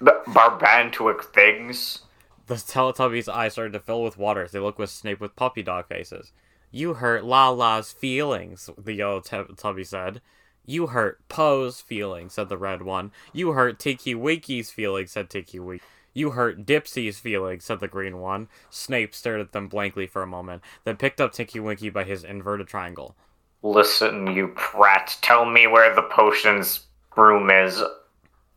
barbantuic 0.00 1.24
things. 1.24 2.00
The 2.46 2.54
Teletubbies' 2.54 3.28
eyes 3.28 3.52
started 3.52 3.72
to 3.72 3.80
fill 3.80 4.02
with 4.02 4.18
water 4.18 4.44
as 4.44 4.52
they 4.52 4.60
looked 4.60 4.78
with 4.78 4.90
Snape 4.90 5.20
with 5.20 5.36
puppy 5.36 5.62
dog 5.62 5.86
faces. 5.88 6.32
You 6.70 6.94
hurt 6.94 7.24
La 7.24 7.48
La's 7.48 7.90
feelings, 7.90 8.70
the 8.78 8.92
yellow 8.92 9.20
Teletubby 9.20 9.86
said. 9.86 10.20
You 10.64 10.88
hurt 10.88 11.26
Po's 11.28 11.80
feelings, 11.80 12.34
said 12.34 12.48
the 12.48 12.58
red 12.58 12.82
one. 12.82 13.10
You 13.32 13.52
hurt 13.52 13.80
Tinky 13.80 14.14
Winky's 14.14 14.70
feelings, 14.70 15.10
said 15.10 15.30
Tinky 15.30 15.58
Winky. 15.58 15.84
You 16.12 16.30
hurt 16.30 16.64
Dipsy's 16.66 17.18
feelings, 17.18 17.64
said 17.64 17.80
the 17.80 17.88
green 17.88 18.18
one. 18.18 18.48
Snape 18.68 19.14
stared 19.14 19.40
at 19.40 19.52
them 19.52 19.68
blankly 19.68 20.06
for 20.06 20.22
a 20.22 20.28
moment, 20.28 20.62
then 20.84 20.96
picked 20.96 21.20
up 21.20 21.32
Tinky 21.32 21.58
Winky 21.60 21.90
by 21.90 22.04
his 22.04 22.22
inverted 22.24 22.68
triangle. 22.68 23.16
Listen, 23.62 24.28
you 24.28 24.48
prat, 24.56 25.16
tell 25.22 25.44
me 25.44 25.66
where 25.66 25.94
the 25.94 26.02
potion's 26.02 26.86
room 27.20 27.50
is, 27.50 27.82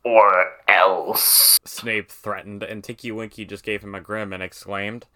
or 0.04 0.52
else. 0.68 1.58
Snape 1.64 2.10
threatened, 2.10 2.62
and 2.62 2.82
Tinky 2.82 3.12
Winky 3.12 3.44
just 3.44 3.64
gave 3.64 3.82
him 3.82 3.94
a 3.94 4.00
grin 4.00 4.32
and 4.32 4.42
exclaimed, 4.42 5.06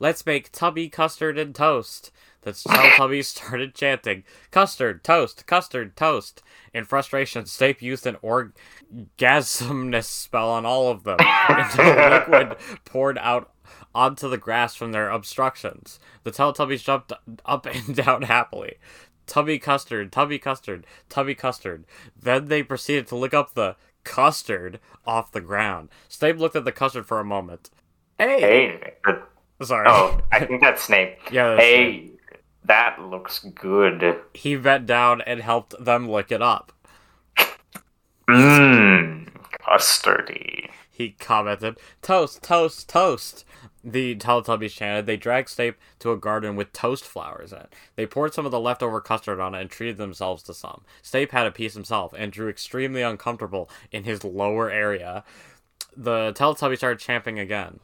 Let's 0.00 0.24
make 0.24 0.52
tubby 0.52 0.88
custard 0.88 1.38
and 1.38 1.54
toast. 1.54 2.12
The 2.42 2.52
Teletubbies 2.52 3.24
started 3.36 3.74
chanting, 3.74 4.22
Custard, 4.50 5.02
toast, 5.02 5.46
custard, 5.46 5.96
toast. 5.96 6.42
In 6.72 6.84
frustration, 6.84 7.46
Snape 7.46 7.82
used 7.82 8.06
an 8.06 8.16
orgasmness 8.22 10.04
spell 10.04 10.50
on 10.50 10.64
all 10.64 10.88
of 10.88 11.02
them 11.02 11.18
until 11.48 12.10
liquid 12.10 12.56
poured 12.84 13.18
out 13.18 13.52
onto 13.94 14.28
the 14.28 14.38
grass 14.38 14.76
from 14.76 14.92
their 14.92 15.10
obstructions. 15.10 15.98
The 16.22 16.30
Teletubbies 16.30 16.84
jumped 16.84 17.12
up 17.44 17.66
and 17.66 17.96
down 17.96 18.22
happily. 18.22 18.76
Tubby 19.28 19.58
custard, 19.60 20.10
tubby 20.10 20.38
custard, 20.40 20.84
tubby 21.08 21.34
custard. 21.36 21.84
Then 22.20 22.46
they 22.46 22.62
proceeded 22.64 23.06
to 23.08 23.16
lick 23.16 23.32
up 23.34 23.54
the 23.54 23.76
custard 24.02 24.80
off 25.06 25.30
the 25.30 25.40
ground. 25.42 25.90
Snape 26.08 26.38
looked 26.38 26.56
at 26.56 26.64
the 26.64 26.72
custard 26.72 27.06
for 27.06 27.20
a 27.20 27.24
moment. 27.24 27.70
Hey! 28.18 28.80
Hey, 29.06 29.14
Sorry. 29.62 29.86
oh, 29.88 30.18
I 30.32 30.44
think 30.44 30.60
that's 30.62 30.82
Snape. 30.82 31.18
Yeah, 31.30 31.50
that's 31.50 31.62
Hey, 31.62 32.10
that 32.64 33.00
looks 33.00 33.40
good. 33.54 34.18
He 34.34 34.56
bent 34.56 34.86
down 34.86 35.20
and 35.20 35.40
helped 35.40 35.74
them 35.84 36.08
lick 36.08 36.32
it 36.32 36.42
up. 36.42 36.72
Mmm, 38.28 39.28
custardy. 39.62 40.70
He 40.98 41.10
commented, 41.10 41.78
Toast, 42.02 42.42
toast, 42.42 42.88
toast. 42.88 43.44
The 43.84 44.16
Teletubbies 44.16 44.72
chanted. 44.72 45.06
They 45.06 45.16
dragged 45.16 45.48
Snape 45.48 45.76
to 46.00 46.10
a 46.10 46.16
garden 46.16 46.56
with 46.56 46.72
toast 46.72 47.04
flowers 47.04 47.52
in 47.52 47.58
it. 47.58 47.72
They 47.94 48.04
poured 48.04 48.34
some 48.34 48.44
of 48.44 48.50
the 48.50 48.58
leftover 48.58 49.00
custard 49.00 49.38
on 49.38 49.54
it 49.54 49.60
and 49.60 49.70
treated 49.70 49.96
themselves 49.96 50.42
to 50.42 50.54
some. 50.54 50.82
Snape 51.00 51.30
had 51.30 51.46
a 51.46 51.52
piece 51.52 51.74
himself 51.74 52.12
and 52.18 52.32
drew 52.32 52.48
extremely 52.48 53.00
uncomfortable 53.00 53.70
in 53.92 54.02
his 54.02 54.24
lower 54.24 54.72
area. 54.72 55.22
The 55.96 56.32
Teletubbies 56.32 56.78
started 56.78 56.98
champing 56.98 57.38
again. 57.38 57.78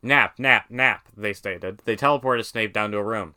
Nap, 0.00 0.38
nap, 0.38 0.66
nap, 0.70 1.08
they 1.16 1.32
stated. 1.32 1.82
They 1.84 1.96
teleported 1.96 2.44
Snape 2.44 2.72
down 2.72 2.92
to 2.92 2.98
a 2.98 3.04
room. 3.04 3.34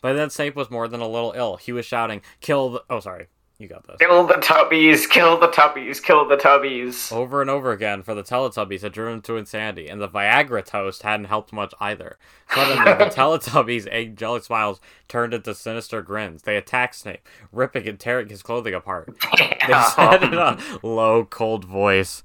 By 0.00 0.14
then, 0.14 0.30
Snape 0.30 0.56
was 0.56 0.70
more 0.70 0.88
than 0.88 1.02
a 1.02 1.08
little 1.08 1.34
ill. 1.36 1.58
He 1.58 1.70
was 1.72 1.84
shouting, 1.84 2.22
Kill 2.40 2.70
the. 2.70 2.84
Oh, 2.88 3.00
sorry. 3.00 3.26
You 3.62 3.68
got 3.68 3.86
this. 3.86 3.98
Kill 4.00 4.26
the 4.26 4.34
tubbies, 4.34 5.08
kill 5.08 5.38
the 5.38 5.46
tubbies, 5.46 6.02
kill 6.02 6.26
the 6.26 6.36
tubbies. 6.36 7.12
Over 7.12 7.40
and 7.40 7.48
over 7.48 7.70
again, 7.70 8.02
for 8.02 8.12
the 8.12 8.24
Teletubbies 8.24 8.80
had 8.80 8.90
driven 8.90 9.22
to 9.22 9.36
insanity, 9.36 9.86
and 9.86 10.00
the 10.00 10.08
Viagra 10.08 10.64
toast 10.64 11.04
hadn't 11.04 11.26
helped 11.26 11.52
much 11.52 11.72
either. 11.78 12.18
Suddenly, 12.52 12.92
the 12.92 13.04
Teletubbies' 13.14 13.86
angelic 13.86 14.42
smiles 14.42 14.80
turned 15.06 15.32
into 15.32 15.54
sinister 15.54 16.02
grins. 16.02 16.42
They 16.42 16.56
attacked 16.56 16.96
Snape, 16.96 17.24
ripping 17.52 17.86
and 17.86 18.00
tearing 18.00 18.30
his 18.30 18.42
clothing 18.42 18.74
apart. 18.74 19.14
They 19.68 19.80
said 19.94 20.24
in 20.24 20.34
a 20.34 20.58
low, 20.82 21.24
cold 21.24 21.64
voice, 21.64 22.24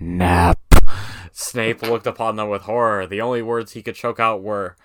Nap. 0.00 0.58
Snape 1.30 1.82
looked 1.82 2.06
upon 2.06 2.36
them 2.36 2.48
with 2.48 2.62
horror. 2.62 3.06
The 3.06 3.20
only 3.20 3.42
words 3.42 3.72
he 3.72 3.82
could 3.82 3.96
choke 3.96 4.18
out 4.18 4.42
were, 4.42 4.76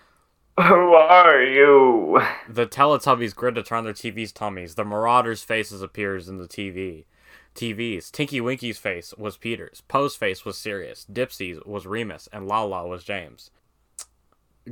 Who 0.68 0.94
are 0.96 1.44
you? 1.44 2.20
The 2.50 2.66
Teletubbies 2.66 3.36
grinned 3.36 3.58
to 3.58 3.64
turn 3.64 3.84
their 3.84 3.94
TV's 3.94 4.32
tummies. 4.32 4.74
The 4.74 4.84
Marauders' 4.84 5.44
faces 5.44 5.84
appears 5.84 6.28
in 6.28 6.40
the 6.40 6.48
TV. 6.48 7.06
TVs. 7.54 8.10
Tinky 8.10 8.42
Winky's 8.42 8.80
face 8.80 9.14
was 9.20 9.38
Peter's. 9.38 9.82
Po's 9.82 10.16
face 10.16 10.46
was 10.46 10.58
Sirius. 10.58 11.06
Dipsy's 11.12 11.60
was 11.64 11.86
Remus, 11.86 12.28
and 12.34 12.48
Lala 12.48 12.88
was 12.88 13.04
James. 13.04 13.52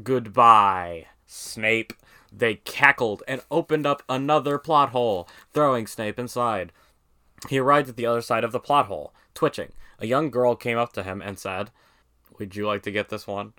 Goodbye, 0.02 1.06
Snape. 1.28 1.94
They 2.32 2.56
cackled 2.56 3.22
and 3.28 3.42
opened 3.52 3.86
up 3.86 4.02
another 4.10 4.58
plot 4.58 4.90
hole, 4.90 5.30
throwing 5.54 5.86
Snape 5.86 6.18
inside. 6.18 6.72
He 7.48 7.60
arrived 7.60 7.90
at 7.90 7.96
the 7.96 8.08
other 8.08 8.22
side 8.22 8.44
of 8.44 8.52
the 8.52 8.60
plot 8.60 8.88
hole, 8.88 9.14
twitching. 9.36 9.72
A 10.00 10.08
young 10.08 10.32
girl 10.32 10.56
came 10.56 10.80
up 10.80 10.94
to 10.94 11.04
him 11.04 11.22
and 11.22 11.38
said, 11.38 11.70
Would 12.40 12.56
you 12.56 12.66
like 12.66 12.82
to 12.84 12.92
get 12.92 13.10
this 13.10 13.28
one? 13.28 13.54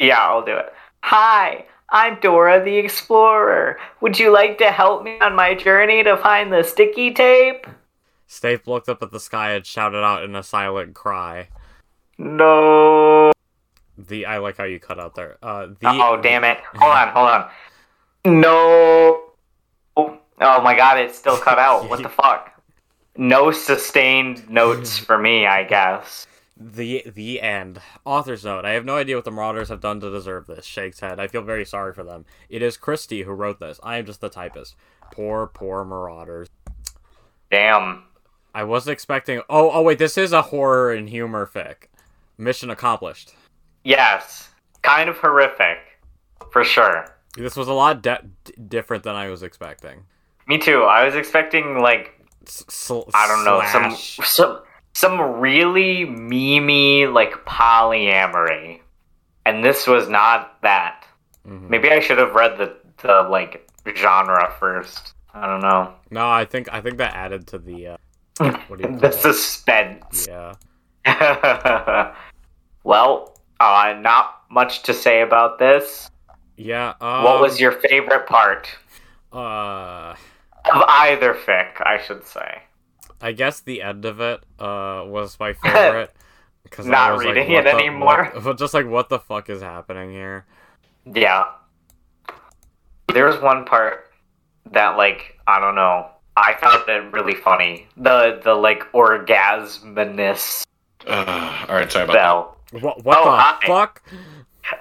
Yeah, 0.00 0.18
I'll 0.18 0.44
do 0.44 0.56
it. 0.56 0.72
Hi, 1.02 1.64
I'm 1.88 2.20
Dora 2.20 2.62
the 2.62 2.76
Explorer. 2.76 3.78
Would 4.00 4.18
you 4.18 4.32
like 4.32 4.58
to 4.58 4.70
help 4.70 5.02
me 5.02 5.18
on 5.20 5.34
my 5.34 5.54
journey 5.54 6.04
to 6.04 6.16
find 6.16 6.52
the 6.52 6.62
sticky 6.62 7.12
tape? 7.12 7.66
Snape 8.26 8.66
looked 8.66 8.88
up 8.88 9.02
at 9.02 9.10
the 9.10 9.18
sky 9.18 9.52
and 9.52 9.66
shouted 9.66 10.04
out 10.04 10.22
in 10.22 10.36
a 10.36 10.42
silent 10.42 10.94
cry. 10.94 11.48
No. 12.16 13.32
The 13.98 14.26
I 14.26 14.38
like 14.38 14.56
how 14.56 14.64
you 14.64 14.78
cut 14.78 15.00
out 15.00 15.14
there. 15.14 15.36
Uh, 15.42 15.66
the 15.66 15.88
oh, 15.88 16.20
damn 16.22 16.44
it. 16.44 16.58
Hold 16.76 16.92
on, 16.92 17.08
hold 17.08 17.28
on. 17.28 17.50
No. 18.24 19.22
Oh 19.96 20.62
my 20.62 20.74
god, 20.76 20.98
it's 20.98 21.18
still 21.18 21.36
cut 21.36 21.58
out. 21.58 21.88
What 21.90 22.02
the 22.02 22.08
fuck? 22.22 22.62
No 23.16 23.50
sustained 23.50 24.48
notes 24.48 24.96
for 24.96 25.18
me, 25.18 25.46
I 25.46 25.64
guess. 25.64 26.26
The 26.62 27.02
the 27.06 27.40
end. 27.40 27.80
Author's 28.04 28.44
note. 28.44 28.66
I 28.66 28.72
have 28.72 28.84
no 28.84 28.96
idea 28.96 29.16
what 29.16 29.24
the 29.24 29.30
Marauders 29.30 29.70
have 29.70 29.80
done 29.80 29.98
to 30.00 30.10
deserve 30.10 30.46
this. 30.46 30.66
Shakes 30.66 31.00
head. 31.00 31.18
I 31.18 31.26
feel 31.26 31.40
very 31.40 31.64
sorry 31.64 31.94
for 31.94 32.04
them. 32.04 32.26
It 32.50 32.60
is 32.60 32.76
Christie 32.76 33.22
who 33.22 33.32
wrote 33.32 33.60
this. 33.60 33.80
I 33.82 33.96
am 33.96 34.04
just 34.04 34.20
the 34.20 34.28
typist. 34.28 34.76
Poor, 35.10 35.46
poor 35.46 35.84
Marauders. 35.86 36.48
Damn. 37.50 38.04
I 38.54 38.64
wasn't 38.64 38.92
expecting. 38.92 39.40
Oh, 39.48 39.70
oh 39.70 39.82
wait. 39.82 39.98
This 39.98 40.18
is 40.18 40.32
a 40.32 40.42
horror 40.42 40.92
and 40.92 41.08
humor 41.08 41.46
fic. 41.46 41.84
Mission 42.36 42.68
accomplished. 42.68 43.34
Yes. 43.84 44.50
Kind 44.82 45.08
of 45.08 45.16
horrific. 45.16 45.78
For 46.52 46.62
sure. 46.64 47.06
This 47.36 47.56
was 47.56 47.68
a 47.68 47.72
lot 47.72 48.02
de- 48.02 48.22
different 48.68 49.04
than 49.04 49.14
I 49.14 49.28
was 49.28 49.42
expecting. 49.42 50.02
Me 50.46 50.58
too. 50.58 50.82
I 50.82 51.04
was 51.04 51.14
expecting 51.14 51.78
like 51.78 52.20
S- 52.46 52.64
sl- 52.68 53.02
I 53.14 53.26
don't 53.28 53.44
know 53.44 53.60
slash- 53.60 54.16
some 54.16 54.24
some 54.24 54.62
some 55.00 55.18
really 55.40 56.04
memey 56.06 57.10
like 57.10 57.32
polyamory, 57.46 58.80
and 59.46 59.64
this 59.64 59.86
was 59.86 60.08
not 60.08 60.60
that. 60.62 61.04
Mhm. 61.48 61.68
Maybe 61.70 61.90
I 61.90 62.00
should 62.00 62.18
have 62.18 62.34
read 62.34 62.58
the 62.58 62.76
the 63.02 63.22
like 63.36 63.66
genre 63.96 64.54
first. 64.60 65.14
I 65.32 65.46
don't 65.46 65.60
know. 65.62 65.94
No, 66.10 66.28
I 66.28 66.44
think 66.44 66.68
I 66.72 66.80
think 66.82 66.98
that 66.98 67.14
added 67.14 67.46
to 67.48 67.58
the. 67.58 67.86
Uh, 67.88 67.96
what 68.68 68.78
do 68.80 68.88
you 68.88 68.96
the 68.98 69.08
it? 69.08 69.14
suspense. 69.14 70.26
Yeah. 70.28 70.54
well, 72.84 73.38
uh, 73.58 73.94
not 74.00 74.42
much 74.50 74.82
to 74.82 74.92
say 74.94 75.22
about 75.22 75.58
this. 75.58 76.10
Yeah. 76.56 76.94
Um, 77.00 77.24
what 77.24 77.40
was 77.40 77.58
your 77.60 77.72
favorite 77.72 78.26
part 78.26 78.68
Uh, 79.32 80.14
of 80.74 80.82
either 80.88 81.32
fic? 81.34 81.80
I 81.80 81.98
should 82.04 82.26
say. 82.26 82.62
I 83.20 83.32
guess 83.32 83.60
the 83.60 83.82
end 83.82 84.04
of 84.04 84.20
it 84.20 84.40
uh 84.58 85.02
was 85.06 85.38
my 85.38 85.52
favorite. 85.64 86.12
Cause 86.70 86.86
I 86.86 86.90
Not 86.90 87.12
was 87.16 87.24
like, 87.24 87.34
reading 87.34 87.52
what 87.52 87.66
it 87.66 87.72
the- 87.72 87.78
anymore. 87.78 88.32
what- 88.42 88.58
just 88.58 88.74
like 88.74 88.86
what 88.86 89.08
the 89.08 89.18
fuck 89.18 89.48
is 89.50 89.62
happening 89.62 90.10
here? 90.12 90.44
Yeah. 91.06 91.44
There 93.12 93.26
was 93.26 93.40
one 93.40 93.64
part 93.64 94.10
that 94.72 94.96
like 94.96 95.38
I 95.46 95.58
don't 95.60 95.74
know. 95.74 96.08
I 96.36 96.54
found 96.60 96.88
it 96.88 97.12
really 97.12 97.34
funny. 97.34 97.86
The 97.96 98.40
the 98.44 98.54
like 98.54 98.84
orgasminous 98.92 100.64
Uh, 101.06 101.64
all 101.68 101.74
right, 101.74 101.90
sorry 101.90 102.04
about 102.04 102.12
that. 102.14 102.20
spell. 102.20 102.56
What 102.82 103.04
what 103.04 103.18
Oh, 103.18 103.24
the 103.24 103.30
hi. 103.36 103.58
fuck? 103.66 104.02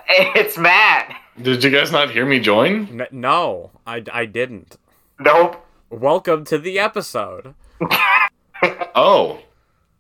It's 0.10 0.56
Matt. 0.58 1.16
Did 1.42 1.64
you 1.64 1.72
guys 1.72 1.92
not 1.92 2.12
hear 2.12 2.26
me 2.26 2.40
join? 2.40 3.02
N- 3.02 3.08
no, 3.12 3.72
I, 3.88 4.04
I 4.14 4.26
didn't. 4.26 4.78
Nope. 5.20 5.66
Welcome 5.90 6.44
to 6.46 6.60
the 6.60 6.78
episode. 6.78 7.56
Oh, 8.96 9.40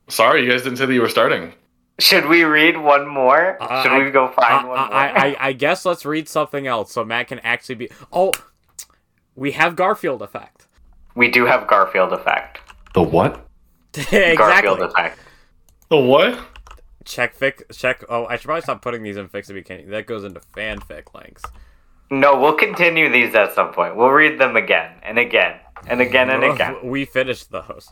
sorry, 0.07 0.43
you 0.43 0.51
guys 0.51 0.63
didn't 0.63 0.77
say 0.77 0.85
that 0.85 0.93
you 0.93 1.01
were 1.01 1.09
starting. 1.09 1.53
Should 1.99 2.27
we 2.27 2.43
read 2.43 2.77
one 2.77 3.07
more? 3.07 3.61
Uh, 3.61 3.83
Should 3.83 3.91
I- 3.91 4.03
we 4.03 4.11
go 4.11 4.27
I, 4.27 4.31
find 4.33 4.67
one 4.67 4.77
more? 4.77 4.87
I, 4.95 5.07
I, 5.31 5.35
I 5.47 5.53
guess 5.53 5.85
let's 5.85 6.05
read 6.05 6.29
something 6.29 6.65
else 6.67 6.93
so 6.93 7.03
Matt 7.03 7.27
can 7.27 7.39
actually 7.39 7.75
be. 7.75 7.89
Oh, 8.11 8.31
we 9.35 9.51
have 9.51 9.75
Garfield 9.75 10.21
effect. 10.21 10.67
we 11.15 11.29
do 11.29 11.45
have 11.45 11.67
Garfield 11.67 12.13
effect. 12.13 12.59
The 12.93 13.03
what? 13.03 13.45
exactly. 13.95 14.35
Garfield 14.35 14.81
effect. 14.81 15.19
The 15.89 15.97
what? 15.97 16.39
Check 17.05 17.37
fic. 17.37 17.61
Check. 17.75 18.03
Oh, 18.09 18.25
I 18.27 18.35
should 18.37 18.45
probably 18.45 18.61
stop 18.61 18.81
putting 18.81 19.03
these 19.03 19.17
in 19.17 19.27
fics 19.27 19.49
if 19.49 19.55
you 19.55 19.63
can. 19.63 19.89
That 19.89 20.05
goes 20.05 20.23
into 20.23 20.39
fanfic 20.55 21.13
links. 21.13 21.41
No, 22.11 22.39
we'll 22.39 22.55
continue 22.55 23.09
these 23.11 23.33
at 23.35 23.53
some 23.53 23.71
point. 23.73 23.95
We'll 23.95 24.09
read 24.09 24.39
them 24.39 24.55
again 24.55 24.91
and 25.03 25.17
again 25.19 25.59
and 25.87 26.01
again 26.01 26.29
and 26.29 26.43
again. 26.53 26.75
We 26.83 27.05
finished 27.05 27.51
those. 27.51 27.89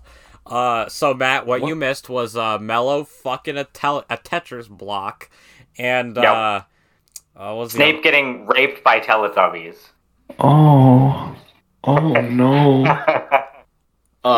Uh, 0.50 0.88
so 0.90 1.14
Matt, 1.14 1.46
what, 1.46 1.66
you 1.66 1.76
missed 1.76 2.10
was 2.10 2.36
uh, 2.36 2.58
Mello 2.60 3.04
fucking 3.04 3.58
a, 3.58 3.64
tel- 3.66 4.06
a 4.10 4.18
Tetris 4.18 4.70
block, 4.70 5.30
and 5.78 6.16
Yep. 6.16 6.26
uh, 6.26 6.62
uh, 7.40 7.54
was 7.56 7.72
the 7.74 7.78
Snape 7.78 8.04
getting 8.04 8.46
raped 8.48 8.84
by 8.84 9.00
Teletubbies. 9.00 9.76
Oh, 10.40 11.36
oh 11.84 12.00
no. 12.22 12.84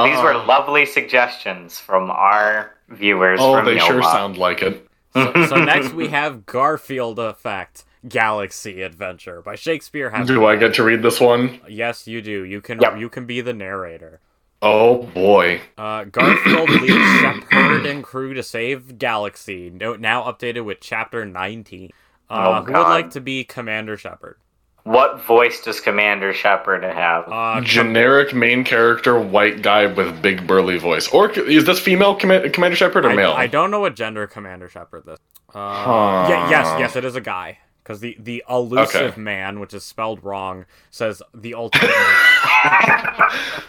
These 0.06 0.22
were 0.22 0.34
lovely 0.46 0.86
suggestions 0.86 1.80
from 1.80 2.12
our 2.12 2.76
viewers 2.90 3.40
Oh, 3.42 3.56
from 3.56 3.66
they 3.66 3.80
sure 3.80 4.04
sound 4.04 4.38
like 4.38 4.62
it. 4.62 4.88
So, 5.14 5.34
so 5.48 5.56
next 5.64 5.94
we 5.94 6.10
have 6.10 6.46
Garfield 6.46 7.18
Effect 7.18 7.86
Galaxy 8.08 8.84
Adventure 8.84 9.42
by 9.42 9.56
Shakespeare. 9.56 10.12
Hampton. 10.12 10.36
Do 10.36 10.46
I 10.46 10.58
get 10.58 10.76
to 10.76 10.84
read 10.84 11.02
this 11.02 11.20
one? 11.20 11.60
Yes, 11.68 12.08
you 12.08 12.22
do. 12.22 12.44
You 12.44 12.62
can 12.62 12.80
Yep. 12.80 12.98
you 13.00 13.10
can 13.10 13.26
be 13.26 13.42
the 13.42 13.54
narrator. 13.54 14.20
Oh 14.62 15.04
boy. 15.04 15.62
Uh, 15.78 16.04
Garfield 16.06 16.70
leads 16.70 16.94
Shepard 17.22 17.86
and 17.86 18.04
crew 18.04 18.34
to 18.34 18.44
save 18.44 18.98
Galaxy. 18.98 19.70
No, 19.70 19.96
now 19.96 20.24
updated 20.24 20.66
with 20.66 20.80
Chapter 20.82 21.26
19. 21.26 21.92
Uh, 22.30 22.34
Oh, 22.62 22.64
who 22.66 22.74
would 22.74 22.80
like 22.82 23.10
to 23.12 23.22
be 23.22 23.44
Commander 23.44 23.96
Shepard? 23.98 24.38
What 24.84 25.22
voice 25.24 25.62
does 25.62 25.80
Commander 25.80 26.34
Shepard 26.34 26.84
have? 26.84 27.24
Uh, 27.28 27.30
com- 27.56 27.66
Generic 27.66 28.34
main 28.34 28.64
character, 28.64 29.20
white 29.20 29.62
guy 29.62 29.86
with 29.86 30.22
big 30.22 30.46
burly 30.48 30.78
voice. 30.78 31.08
Or 31.10 31.30
is 31.32 31.66
this 31.66 31.80
female 31.80 32.16
comma- 32.16 32.50
Commander 32.50 32.76
Shepard 32.78 33.06
or 33.06 33.12
I, 33.12 33.16
male? 33.16 33.32
I 33.32 33.48
don't 33.48 33.72
know 33.72 33.80
what 33.82 33.96
gender 33.96 34.26
Commander 34.28 34.68
Shepard 34.68 35.06
this. 35.06 35.20
Uh, 35.54 35.84
Huh. 35.84 36.28
yeah, 36.30 36.50
yes, 36.50 36.80
yes, 36.80 36.96
it 36.96 37.06
is 37.06 37.16
a 37.16 37.22
guy. 37.22 37.60
Because 37.84 38.02
the, 38.02 38.16
the 38.20 38.44
elusive 38.50 39.14
Okay. 39.14 39.22
man, 39.22 39.60
which 39.60 39.74
is 39.74 39.84
spelled 39.84 40.24
wrong, 40.24 40.66
says 40.92 41.22
the 41.34 41.56
ultimate. 41.56 41.90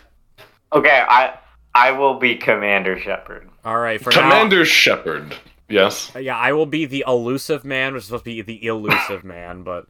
okay, 0.73 1.05
I 1.09 1.39
I 1.75 1.93
will 1.93 2.15
be 2.15 2.37
Commander 2.37 2.99
Shepard. 2.99 3.49
All 3.65 3.79
right, 3.79 4.01
for 4.01 4.11
Commander 4.11 4.65
Shepard. 4.65 5.37
Yes. 5.69 6.11
Yeah, 6.19 6.37
I 6.37 6.53
will 6.53 6.67
be 6.67 6.85
the 6.85 7.05
elusive 7.07 7.65
man, 7.65 7.95
which 7.95 8.01
is 8.01 8.07
supposed 8.07 8.25
to 8.25 8.31
be 8.31 8.43
the 8.43 8.67
elusive 8.67 9.25
man, 9.25 9.63
but 9.63 9.87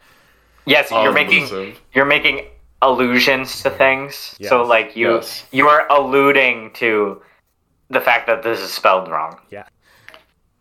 Yes, 0.66 0.90
you're 0.90 1.12
making 1.12 1.74
you're 1.94 2.04
making 2.04 2.46
allusions 2.82 3.62
to 3.62 3.70
things. 3.70 4.36
So 4.42 4.62
like 4.62 4.94
you 4.94 5.16
Yes. 5.16 5.44
you 5.52 5.68
are 5.68 5.86
alluding 5.90 6.72
to 6.74 7.22
the 7.88 8.00
fact 8.00 8.26
that 8.26 8.42
this 8.42 8.60
is 8.60 8.72
spelled 8.72 9.08
wrong. 9.08 9.38
yeah. 9.50 9.64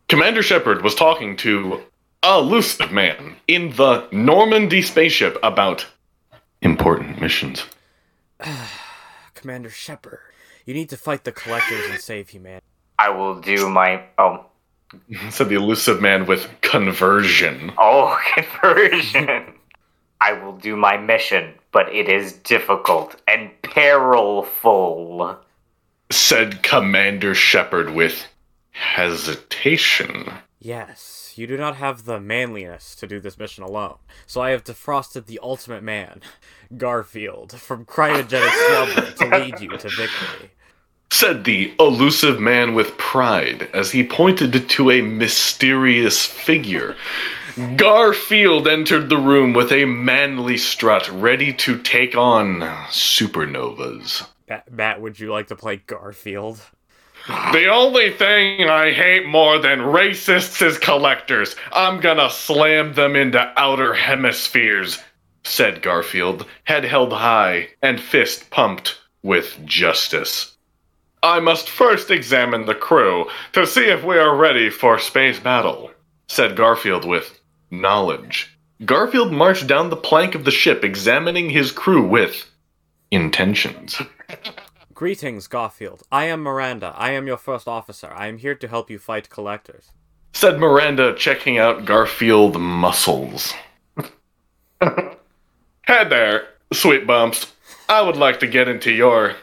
Commander 0.08 0.42
Shepard 0.42 0.82
was 0.82 0.96
talking 0.96 1.36
to 1.36 1.80
a 2.24 2.38
elusive 2.38 2.90
man 2.90 3.36
in 3.46 3.70
the 3.76 4.08
Normandy 4.10 4.82
spaceship 4.82 5.38
about 5.42 5.86
important 6.62 7.20
missions. 7.20 7.64
Commander 9.40 9.70
Shepard, 9.70 10.18
you 10.66 10.74
need 10.74 10.90
to 10.90 10.96
fight 10.96 11.24
the 11.24 11.32
collectors 11.32 11.90
and 11.90 11.98
save 12.00 12.28
humanity. 12.28 12.64
I 12.98 13.08
will 13.08 13.40
do 13.40 13.68
my 13.70 14.04
oh 14.18 14.44
Said 15.30 15.48
the 15.48 15.54
elusive 15.54 16.00
man 16.02 16.26
with 16.26 16.48
conversion. 16.60 17.72
oh 17.78 18.18
conversion. 18.34 19.54
I 20.22 20.34
will 20.34 20.52
do 20.58 20.76
my 20.76 20.98
mission, 20.98 21.54
but 21.72 21.88
it 21.94 22.08
is 22.10 22.34
difficult 22.34 23.16
and 23.26 23.50
perilful. 23.62 25.38
Said 26.10 26.62
Commander 26.62 27.34
Shepard 27.34 27.94
with 27.94 28.26
hesitation. 28.72 30.30
Yes, 30.60 31.19
you 31.40 31.46
do 31.46 31.56
not 31.56 31.76
have 31.76 32.04
the 32.04 32.20
manliness 32.20 32.94
to 32.96 33.06
do 33.06 33.18
this 33.18 33.38
mission 33.38 33.64
alone, 33.64 33.96
so 34.26 34.42
I 34.42 34.50
have 34.50 34.62
defrosted 34.62 35.24
the 35.24 35.40
ultimate 35.42 35.82
man, 35.82 36.20
Garfield, 36.76 37.58
from 37.58 37.86
cryogenic 37.86 38.50
slumber 38.50 39.10
to 39.12 39.38
lead 39.38 39.58
you 39.58 39.70
to 39.70 39.88
victory. 39.88 40.50
Said 41.10 41.44
the 41.44 41.72
elusive 41.80 42.38
man 42.38 42.74
with 42.74 42.98
pride 42.98 43.70
as 43.72 43.90
he 43.90 44.04
pointed 44.04 44.68
to 44.68 44.90
a 44.90 45.00
mysterious 45.00 46.26
figure. 46.26 46.94
Garfield 47.76 48.68
entered 48.68 49.08
the 49.08 49.16
room 49.16 49.54
with 49.54 49.72
a 49.72 49.86
manly 49.86 50.58
strut, 50.58 51.08
ready 51.08 51.54
to 51.54 51.78
take 51.78 52.14
on 52.14 52.60
supernovas. 52.90 54.26
Bat, 54.70 55.00
would 55.00 55.18
you 55.18 55.32
like 55.32 55.46
to 55.46 55.56
play 55.56 55.76
Garfield? 55.76 56.60
The 57.26 57.66
only 57.66 58.10
thing 58.10 58.68
I 58.68 58.92
hate 58.92 59.26
more 59.26 59.58
than 59.58 59.80
racists 59.80 60.64
is 60.64 60.78
collectors. 60.78 61.56
I'm 61.72 62.00
gonna 62.00 62.30
slam 62.30 62.94
them 62.94 63.16
into 63.16 63.52
outer 63.56 63.94
hemispheres, 63.94 64.98
said 65.44 65.82
Garfield, 65.82 66.46
head 66.64 66.84
held 66.84 67.12
high 67.12 67.68
and 67.82 68.00
fist 68.00 68.50
pumped 68.50 68.98
with 69.22 69.58
justice. 69.64 70.56
I 71.22 71.40
must 71.40 71.68
first 71.68 72.10
examine 72.10 72.64
the 72.64 72.74
crew 72.74 73.26
to 73.52 73.66
see 73.66 73.84
if 73.84 74.02
we 74.02 74.16
are 74.16 74.34
ready 74.34 74.70
for 74.70 74.98
space 74.98 75.38
battle, 75.38 75.90
said 76.28 76.56
Garfield 76.56 77.04
with 77.04 77.38
knowledge. 77.70 78.56
Garfield 78.84 79.30
marched 79.30 79.66
down 79.66 79.90
the 79.90 79.96
plank 79.96 80.34
of 80.34 80.44
the 80.46 80.50
ship, 80.50 80.82
examining 80.82 81.50
his 81.50 81.72
crew 81.72 82.02
with 82.02 82.50
intentions. 83.10 84.00
Greetings, 85.00 85.46
Garfield. 85.46 86.02
I 86.12 86.26
am 86.26 86.42
Miranda. 86.42 86.94
I 86.94 87.12
am 87.12 87.26
your 87.26 87.38
first 87.38 87.66
officer. 87.66 88.12
I 88.12 88.26
am 88.26 88.36
here 88.36 88.54
to 88.56 88.68
help 88.68 88.90
you 88.90 88.98
fight 88.98 89.30
collectors. 89.30 89.92
said 90.34 90.60
Miranda, 90.60 91.14
checking 91.14 91.56
out 91.56 91.86
Garfield 91.86 92.60
muscles. 92.60 93.54
Hey 94.82 96.04
there, 96.06 96.48
sweet 96.70 97.06
bumps. 97.06 97.54
I 97.88 98.02
would 98.02 98.18
like 98.18 98.40
to 98.40 98.46
get 98.46 98.68
into 98.68 98.92
your 98.92 99.36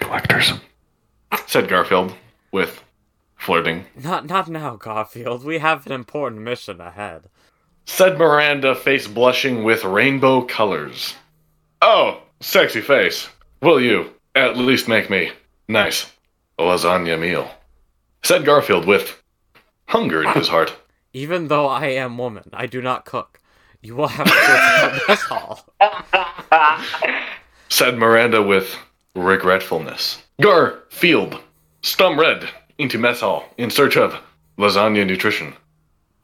collectors, 0.00 0.52
said 1.46 1.68
Garfield 1.68 2.12
with 2.50 2.82
flirting. 3.36 3.84
Not, 3.94 4.26
not 4.26 4.48
now, 4.48 4.74
Garfield. 4.74 5.44
We 5.44 5.58
have 5.58 5.86
an 5.86 5.92
important 5.92 6.42
mission 6.42 6.80
ahead. 6.80 7.30
Said 7.84 8.18
Miranda, 8.18 8.74
face 8.74 9.06
blushing 9.06 9.62
with 9.62 9.84
rainbow 9.84 10.42
colors. 10.42 11.14
Oh, 11.80 12.20
sexy 12.40 12.80
face. 12.80 13.28
Will 13.62 13.80
you 13.80 14.10
at 14.36 14.56
least 14.56 14.86
make 14.86 15.10
me 15.10 15.32
nice 15.66 16.12
a 16.58 16.62
lasagna 16.62 17.18
meal? 17.18 17.50
Said 18.22 18.44
Garfield 18.44 18.86
with 18.86 19.22
hunger 19.88 20.22
in 20.22 20.32
his 20.32 20.48
heart. 20.48 20.76
Even 21.12 21.48
though 21.48 21.66
I 21.66 21.86
am 21.86 22.18
woman, 22.18 22.50
I 22.52 22.66
do 22.66 22.82
not 22.82 23.06
cook. 23.06 23.40
You 23.80 23.96
will 23.96 24.08
have 24.08 24.26
to 24.26 24.32
go 24.32 24.90
to 24.90 24.98
the 24.98 25.04
mess 25.08 25.22
hall. 25.22 25.66
said 27.70 27.96
Miranda 27.96 28.42
with 28.42 28.76
regretfulness. 29.14 30.22
Garfield, 30.42 31.40
stum 31.82 32.18
red, 32.18 32.48
into 32.78 32.98
mess 32.98 33.20
hall 33.20 33.48
in 33.56 33.70
search 33.70 33.96
of 33.96 34.20
lasagna 34.58 35.06
nutrition. 35.06 35.54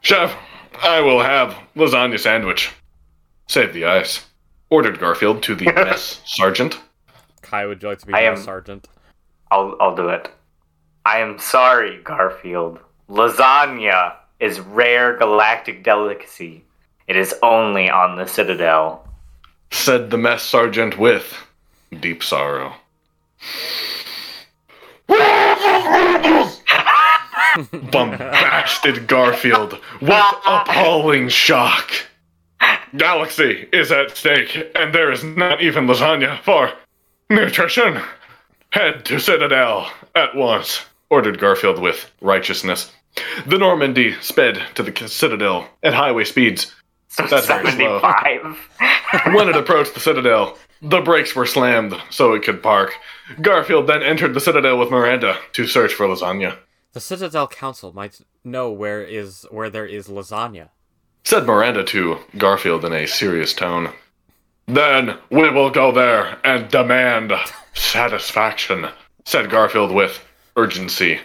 Chef, 0.03 0.37
I 0.83 1.01
will 1.01 1.23
have 1.23 1.57
lasagna 1.75 2.19
sandwich. 2.19 2.71
Save 3.49 3.73
the 3.73 3.87
ice. 3.87 4.27
Ordered 4.69 4.99
Garfield 4.99 5.43
to 5.45 5.55
the 5.55 5.65
mess 5.73 6.21
sergeant. 6.27 6.79
Kai, 7.53 7.67
would 7.67 7.83
you 7.83 7.91
like 7.91 7.99
to 7.99 8.07
be 8.07 8.15
I 8.15 8.23
am- 8.23 8.39
sergeant? 8.39 8.89
I'll 9.51 9.77
I'll 9.79 9.95
do 9.95 10.09
it. 10.09 10.31
I 11.05 11.19
am 11.19 11.39
sorry, 11.39 11.99
Garfield. 12.03 12.79
Lasagna 13.11 14.15
is 14.41 14.59
rare 14.61 15.19
galactic 15.19 15.85
delicacy. 15.85 16.65
It 17.07 17.17
is 17.17 17.35
only 17.43 17.91
on 17.91 18.17
the 18.17 18.27
Citadel. 18.27 19.07
Said 19.71 20.09
the 20.11 20.17
mess 20.17 20.43
sergeant 20.43 20.99
with 20.99 21.37
deep 22.01 22.23
sorrow. 22.23 22.73
Bombasted 27.91 29.07
Garfield 29.07 29.79
with 30.01 30.25
appalling 30.47 31.29
shock. 31.29 31.91
Galaxy 32.97 33.69
is 33.75 33.93
at 33.93 34.17
stake, 34.17 34.71
and 34.75 34.95
there 34.95 35.13
is 35.13 35.23
not 35.23 35.61
even 35.61 35.87
lasagna 35.87 36.41
for 36.43 36.73
nutrition. 37.31 38.01
Head 38.71 39.05
to 39.07 39.19
Citadel 39.19 39.91
at 40.15 40.35
once, 40.35 40.85
ordered 41.11 41.39
Garfield 41.39 41.79
with 41.79 42.11
righteousness. 42.21 42.93
The 43.47 43.59
Normandy 43.59 44.15
sped 44.21 44.63
to 44.75 44.83
the 44.83 45.09
Citadel 45.09 45.69
at 45.83 45.95
highway 45.95 46.25
speeds. 46.25 46.75
So 47.09 47.27
That's 47.27 47.47
75. 47.47 48.57
When 49.35 49.49
it 49.51 49.57
approached 49.57 49.93
the 49.93 50.01
Citadel, 50.01 50.57
the 50.81 51.03
brakes 51.03 51.37
were 51.37 51.45
slammed 51.45 51.95
so 52.11 52.33
it 52.33 52.43
could 52.43 52.63
park. 52.63 52.95
Garfield 53.43 53.87
then 53.87 54.03
entered 54.03 54.33
the 54.33 54.41
Citadel 54.41 54.79
with 54.79 54.91
Miranda 54.91 55.37
to 55.53 55.67
search 55.67 55.93
for 55.93 56.07
lasagna. 56.07 56.57
The 56.93 57.01
Citadel 57.01 57.49
Council 57.49 57.93
might 57.93 58.21
know 58.45 58.71
where 58.71 59.03
is 59.03 59.47
where 59.51 59.71
there 59.71 59.87
is 59.87 60.09
lasagna. 60.09 60.71
Said 61.25 61.47
Miranda 61.47 61.85
to 61.85 62.19
Garfield 62.37 62.85
in 62.85 62.93
a 62.93 63.07
serious 63.07 63.53
tone. 63.55 63.93
Then 64.67 65.19
we 65.31 65.51
will 65.51 65.71
go 65.71 65.93
there 65.93 66.39
and 66.45 66.71
demand 66.71 67.33
satisfaction, 67.75 68.89
said 69.25 69.51
Garfield 69.51 69.93
with 69.93 70.25
urgency. 70.57 71.21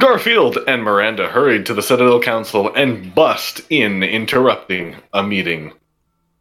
Garfield 0.00 0.58
and 0.66 0.82
Miranda 0.82 1.28
hurried 1.28 1.66
to 1.66 1.74
the 1.74 1.82
Citadel 1.82 2.20
Council 2.20 2.72
and 2.74 3.14
bust 3.14 3.60
in, 3.68 4.02
interrupting 4.02 4.96
a 5.12 5.22
meeting. 5.22 5.72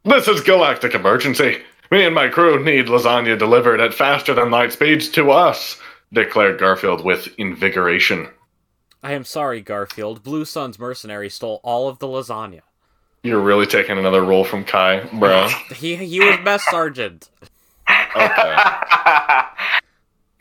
This 0.05 0.29
is 0.29 0.41
galactic 0.41 0.95
emergency. 0.95 1.57
Me 1.91 2.05
and 2.05 2.15
my 2.15 2.29
crew 2.29 2.63
need 2.63 2.85
lasagna 2.85 3.37
delivered 3.37 3.81
at 3.81 3.93
faster 3.93 4.33
than 4.33 4.51
light 4.51 4.71
speeds 4.71 5.09
to 5.09 5.31
us, 5.31 5.77
declared 6.13 6.59
Garfield 6.59 7.03
with 7.03 7.27
invigoration. 7.37 8.29
I 9.03 9.13
am 9.13 9.25
sorry, 9.25 9.61
Garfield. 9.61 10.23
Blue 10.23 10.45
Sun's 10.45 10.79
mercenary 10.79 11.29
stole 11.29 11.59
all 11.63 11.89
of 11.89 11.99
the 11.99 12.07
lasagna. 12.07 12.61
You're 13.23 13.41
really 13.41 13.65
taking 13.65 13.97
another 13.97 14.23
role 14.23 14.43
from 14.45 14.63
Kai, 14.63 15.03
bro. 15.13 15.47
He 15.75 15.95
he 15.95 16.19
was 16.19 16.37
best 16.43 16.69
sergeant. 16.69 17.29
Okay. 18.15 18.55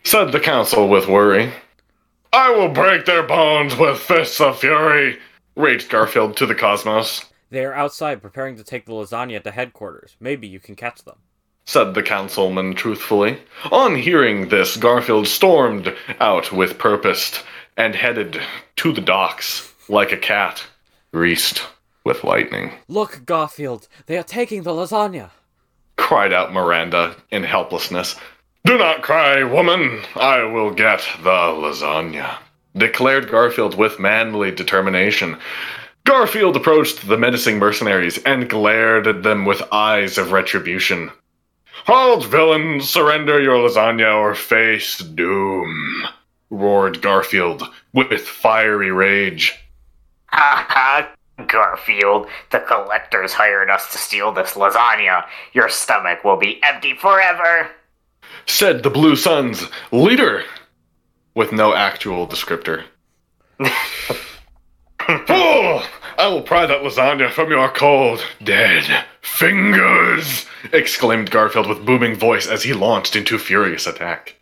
Said 0.04 0.32
the 0.32 0.40
council 0.40 0.88
with 0.88 1.06
worry. 1.06 1.52
I 2.32 2.50
will 2.50 2.68
break 2.68 3.04
their 3.04 3.22
bones 3.22 3.76
with 3.76 3.98
fists 3.98 4.40
of 4.40 4.58
fury. 4.58 5.18
raged 5.56 5.90
Garfield 5.90 6.36
to 6.38 6.46
the 6.46 6.54
cosmos. 6.54 7.24
They 7.50 7.64
are 7.64 7.74
outside 7.74 8.22
preparing 8.22 8.56
to 8.56 8.64
take 8.64 8.86
the 8.86 8.92
lasagna 8.92 9.42
to 9.42 9.50
headquarters. 9.50 10.16
Maybe 10.20 10.46
you 10.46 10.60
can 10.60 10.76
catch 10.76 11.02
them. 11.04 11.16
said 11.64 11.94
the 11.94 12.02
councilman 12.02 12.74
truthfully. 12.74 13.38
On 13.72 13.96
hearing 13.96 14.48
this, 14.48 14.76
Garfield 14.76 15.26
stormed 15.26 15.94
out 16.20 16.52
with 16.52 16.78
purpose 16.78 17.42
and 17.76 17.94
headed 17.94 18.40
to 18.76 18.92
the 18.92 19.00
docks 19.00 19.72
like 19.88 20.12
a 20.12 20.16
cat, 20.18 20.62
greased 21.12 21.62
with 22.08 22.24
lightning. 22.24 22.72
Look, 22.88 23.26
Garfield, 23.26 23.86
they 24.06 24.16
are 24.16 24.22
taking 24.22 24.62
the 24.62 24.70
lasagna. 24.70 25.28
Cried 25.98 26.32
out 26.32 26.54
Miranda 26.54 27.14
in 27.30 27.44
helplessness. 27.44 28.16
Do 28.64 28.78
not 28.78 29.02
cry, 29.02 29.44
woman. 29.44 30.00
I 30.16 30.42
will 30.42 30.70
get 30.70 31.06
the 31.22 31.30
lasagna. 31.30 32.38
Declared 32.74 33.30
Garfield 33.30 33.76
with 33.76 34.00
manly 34.00 34.50
determination. 34.50 35.36
Garfield 36.04 36.56
approached 36.56 37.06
the 37.06 37.18
menacing 37.18 37.58
mercenaries 37.58 38.16
and 38.24 38.48
glared 38.48 39.06
at 39.06 39.22
them 39.22 39.44
with 39.44 39.62
eyes 39.70 40.16
of 40.16 40.32
retribution. 40.32 41.10
Halt, 41.84 42.24
villains! 42.24 42.88
Surrender 42.88 43.38
your 43.38 43.56
lasagna 43.68 44.16
or 44.16 44.34
face 44.34 44.96
doom! 44.96 46.06
roared 46.48 47.02
Garfield 47.02 47.62
with 47.92 48.26
fiery 48.26 48.90
rage. 48.90 49.54
Ha 50.28 50.66
ha, 50.68 51.10
Garfield. 51.48 52.26
The 52.50 52.60
collectors 52.60 53.32
hired 53.32 53.70
us 53.70 53.90
to 53.92 53.98
steal 53.98 54.32
this 54.32 54.52
lasagna. 54.52 55.24
Your 55.52 55.68
stomach 55.68 56.24
will 56.24 56.36
be 56.36 56.62
empty 56.62 56.94
forever. 56.94 57.70
Said 58.46 58.82
the 58.82 58.90
Blue 58.90 59.16
Suns 59.16 59.68
leader 59.90 60.44
with 61.34 61.52
no 61.52 61.74
actual 61.74 62.26
descriptor. 62.26 62.84
oh, 65.08 65.88
I 66.18 66.26
will 66.26 66.42
pry 66.42 66.66
that 66.66 66.82
lasagna 66.82 67.30
from 67.30 67.50
your 67.50 67.68
cold, 67.70 68.24
dead 68.42 69.04
fingers! 69.20 70.46
exclaimed 70.72 71.30
Garfield 71.30 71.68
with 71.68 71.86
booming 71.86 72.16
voice 72.16 72.48
as 72.48 72.64
he 72.64 72.72
launched 72.72 73.14
into 73.14 73.38
furious 73.38 73.86
attack. 73.86 74.34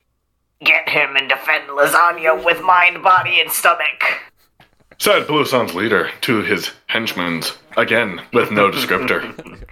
Get 0.65 0.89
him 0.89 1.17
and 1.17 1.29
defend 1.29 1.69
lasagna 1.69 2.43
with 2.43 2.63
mind, 2.63 3.03
body, 3.03 3.41
and 3.41 3.51
stomach. 3.51 4.03
Said 4.99 5.27
Blue 5.27 5.45
Sun's 5.45 5.75
leader 5.75 6.11
to 6.23 6.43
his 6.43 6.73
henchmen, 6.87 7.43
again 7.77 8.23
with 8.33 8.51
no 8.51 8.71
descriptor. 8.71 9.67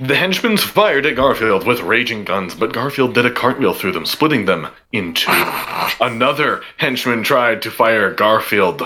The 0.00 0.14
henchmen 0.14 0.56
fired 0.56 1.06
at 1.06 1.16
Garfield 1.16 1.66
with 1.66 1.80
raging 1.80 2.22
guns, 2.22 2.54
but 2.54 2.72
Garfield 2.72 3.14
did 3.14 3.26
a 3.26 3.32
cartwheel 3.32 3.74
through 3.74 3.92
them, 3.92 4.06
splitting 4.06 4.44
them 4.44 4.68
in 4.92 5.12
two. 5.14 5.32
Another 6.00 6.62
henchman 6.76 7.24
tried 7.24 7.62
to 7.62 7.70
fire 7.72 8.14
Garfield, 8.14 8.82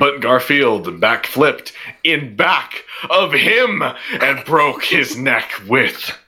but 0.00 0.20
Garfield 0.20 0.86
backflipped 1.00 1.70
in 2.02 2.34
back 2.34 2.84
of 3.08 3.32
him 3.32 3.82
and 4.20 4.44
broke 4.44 4.84
his 4.84 5.16
neck 5.16 5.52
with 5.68 6.18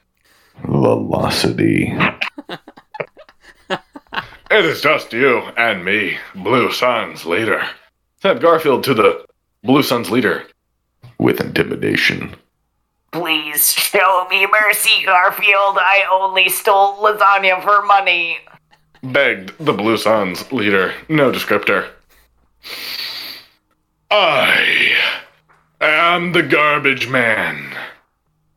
Velocity. 0.64 1.92
It 4.50 4.64
is 4.64 4.81
just 4.81 5.12
you 5.12 5.40
and 5.59 5.85
me, 5.85 6.16
Blue 6.35 6.72
Sun's 6.72 7.26
leader. 7.26 7.68
Said 8.20 8.40
Garfield 8.40 8.83
to 8.85 8.94
the 8.94 9.24
Blue 9.62 9.83
Sun's 9.83 10.11
leader. 10.11 10.44
With 11.18 11.40
intimidation. 11.40 12.35
Please 13.12 13.72
show 13.72 14.26
me 14.28 14.46
mercy, 14.46 15.04
Garfield. 15.04 15.78
I 15.78 16.04
only 16.11 16.48
stole 16.48 16.96
lasagna 16.96 17.62
for 17.62 17.85
money. 17.87 18.38
Begged 19.02 19.52
the 19.64 19.72
Blue 19.72 19.96
Sun's 19.96 20.50
leader. 20.52 20.92
No 21.09 21.31
descriptor. 21.31 21.88
I 24.11 24.96
am 25.81 26.33
the 26.33 26.42
garbage 26.42 27.09
man. 27.09 27.76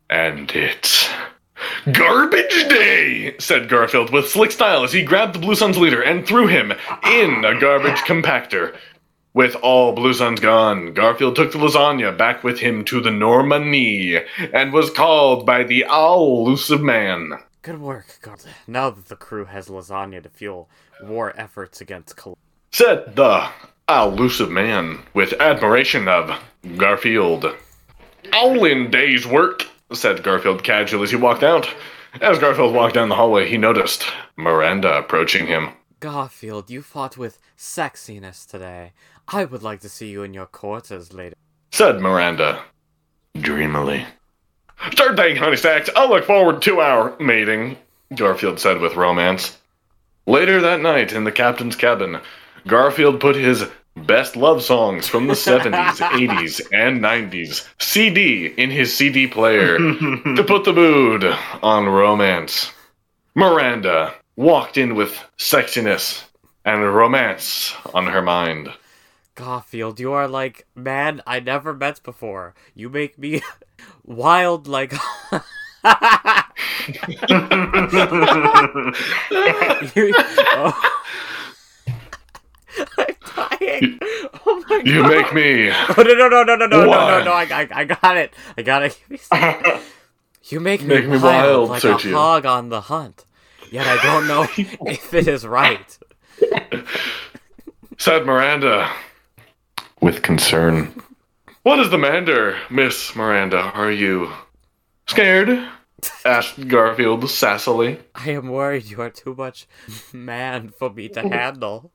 And 0.09 0.51
it's 0.51 1.09
garbage 1.91 2.67
day, 2.67 3.35
said 3.39 3.69
Garfield 3.69 4.11
with 4.11 4.29
slick 4.29 4.51
style 4.51 4.83
as 4.83 4.91
he 4.91 5.03
grabbed 5.03 5.33
the 5.33 5.39
Blue 5.39 5.55
Sun's 5.55 5.77
leader 5.77 6.01
and 6.01 6.25
threw 6.25 6.47
him 6.47 6.73
in 7.05 7.45
a 7.45 7.59
garbage 7.59 7.99
compactor. 7.99 8.75
With 9.33 9.55
all 9.55 9.93
Blue 9.93 10.13
Suns 10.13 10.41
gone, 10.41 10.93
Garfield 10.93 11.37
took 11.37 11.53
the 11.53 11.57
lasagna 11.57 12.17
back 12.17 12.43
with 12.43 12.59
him 12.59 12.83
to 12.85 12.99
the 12.99 13.11
Normandy 13.11 14.19
and 14.53 14.73
was 14.73 14.89
called 14.89 15.45
by 15.45 15.63
the 15.63 15.85
Illusive 15.89 16.81
Man. 16.81 17.39
Good 17.61 17.79
work, 17.79 18.19
Garfield. 18.21 18.53
Now 18.67 18.89
that 18.89 19.07
the 19.07 19.15
crew 19.15 19.45
has 19.45 19.69
lasagna 19.69 20.21
to 20.23 20.29
fuel 20.29 20.67
war 21.01 21.33
efforts 21.37 21.79
against 21.79 22.17
Col- 22.17 22.37
Said 22.71 23.15
the 23.15 23.47
Illusive 23.87 24.49
Man 24.49 24.99
with 25.13 25.33
admiration 25.39 26.09
of 26.09 26.37
Garfield. 26.75 27.45
All 28.33 28.65
in 28.65 28.91
day's 28.91 29.25
work, 29.25 29.65
said 29.93 30.23
Garfield 30.23 30.63
casually 30.63 31.03
as 31.03 31.11
he 31.11 31.15
walked 31.15 31.43
out. 31.43 31.69
As 32.19 32.37
Garfield 32.39 32.73
walked 32.75 32.95
down 32.95 33.07
the 33.07 33.15
hallway, 33.15 33.47
he 33.47 33.57
noticed 33.57 34.05
Miranda 34.35 34.97
approaching 34.97 35.47
him. 35.47 35.69
Garfield, 36.01 36.69
you 36.69 36.81
fought 36.81 37.15
with 37.15 37.37
sexiness 37.57 38.45
today. 38.49 38.91
I 39.33 39.45
would 39.45 39.63
like 39.63 39.79
to 39.81 39.89
see 39.89 40.09
you 40.09 40.23
in 40.23 40.33
your 40.33 40.45
quarters 40.45 41.13
later. 41.13 41.35
Said 41.71 42.01
Miranda. 42.01 42.63
Dreamily. 43.39 44.05
Sure 44.95 45.15
thing, 45.15 45.37
honey 45.37 45.55
stacks. 45.55 45.89
I'll 45.95 46.09
look 46.09 46.25
forward 46.25 46.61
to 46.63 46.81
our 46.81 47.17
meeting, 47.19 47.77
Garfield 48.13 48.59
said 48.59 48.81
with 48.81 48.95
romance. 48.95 49.57
Later 50.25 50.59
that 50.61 50.81
night 50.81 51.13
in 51.13 51.23
the 51.23 51.31
captain's 51.31 51.77
cabin, 51.77 52.19
Garfield 52.67 53.21
put 53.21 53.35
his 53.35 53.65
best 53.95 54.35
love 54.35 54.63
songs 54.63 55.07
from 55.07 55.27
the 55.27 55.33
70s, 55.33 55.97
80s, 55.97 56.61
and 56.73 56.99
90s 56.99 57.67
CD 57.79 58.47
in 58.57 58.69
his 58.69 58.95
CD 58.95 59.27
player 59.27 59.77
to 60.35 60.43
put 60.45 60.65
the 60.65 60.73
mood 60.73 61.23
on 61.63 61.87
romance. 61.87 62.71
Miranda 63.35 64.13
walked 64.35 64.77
in 64.77 64.95
with 64.95 65.17
sexiness 65.37 66.23
and 66.65 66.81
romance 66.93 67.73
on 67.93 68.07
her 68.07 68.21
mind. 68.21 68.71
Garfield, 69.41 69.99
you 69.99 70.13
are 70.13 70.27
like 70.27 70.67
man 70.75 71.23
I 71.25 71.39
never 71.39 71.73
met 71.73 72.03
before. 72.03 72.53
You 72.75 72.89
make 72.89 73.17
me 73.17 73.41
wild 74.05 74.67
like 74.67 74.91
you, 74.91 74.99
oh. 75.83 76.03
I'm 82.99 83.15
dying. 83.35 83.99
Oh 84.45 84.63
my 84.69 84.77
god. 84.77 84.87
You 84.87 85.03
make 85.07 85.33
me. 85.33 85.71
Oh 85.71 85.95
no 85.97 86.13
no 86.13 86.29
no 86.29 86.43
no 86.43 86.55
no 86.55 86.67
no 86.67 86.87
wild. 86.87 87.09
no 87.09 87.17
no 87.17 87.23
no! 87.25 87.31
I, 87.31 87.47
I, 87.51 87.67
I 87.71 87.83
got 87.85 88.17
it. 88.17 88.35
I 88.55 88.61
got 88.61 88.83
it. 88.83 88.99
you 90.43 90.59
make 90.59 90.83
me, 90.83 90.87
make 90.87 91.05
me 91.07 91.17
wild, 91.17 91.69
wild 91.69 91.83
like 91.83 92.05
a 92.05 92.11
hog 92.11 92.45
on 92.45 92.69
the 92.69 92.81
hunt. 92.81 93.25
Yet 93.71 93.87
I 93.87 94.03
don't 94.03 94.27
know 94.27 94.43
if 94.85 95.11
it 95.15 95.27
is 95.27 95.47
right. 95.47 95.97
Said 97.97 98.27
Miranda. 98.27 98.87
With 100.01 100.23
concern. 100.23 100.93
What 101.63 101.79
is 101.79 101.91
the 101.91 101.97
matter, 101.97 102.57
Miss 102.69 103.15
Miranda? 103.15 103.57
Are 103.59 103.91
you 103.91 104.31
scared? 105.07 105.67
Asked 106.25 106.67
Garfield 106.67 107.23
sassily. 107.25 107.99
I 108.15 108.31
am 108.31 108.47
worried 108.49 108.85
you 108.85 108.99
are 109.01 109.11
too 109.11 109.35
much 109.35 109.67
man 110.11 110.69
for 110.69 110.89
me 110.89 111.07
to 111.09 111.21
handle. 111.21 111.91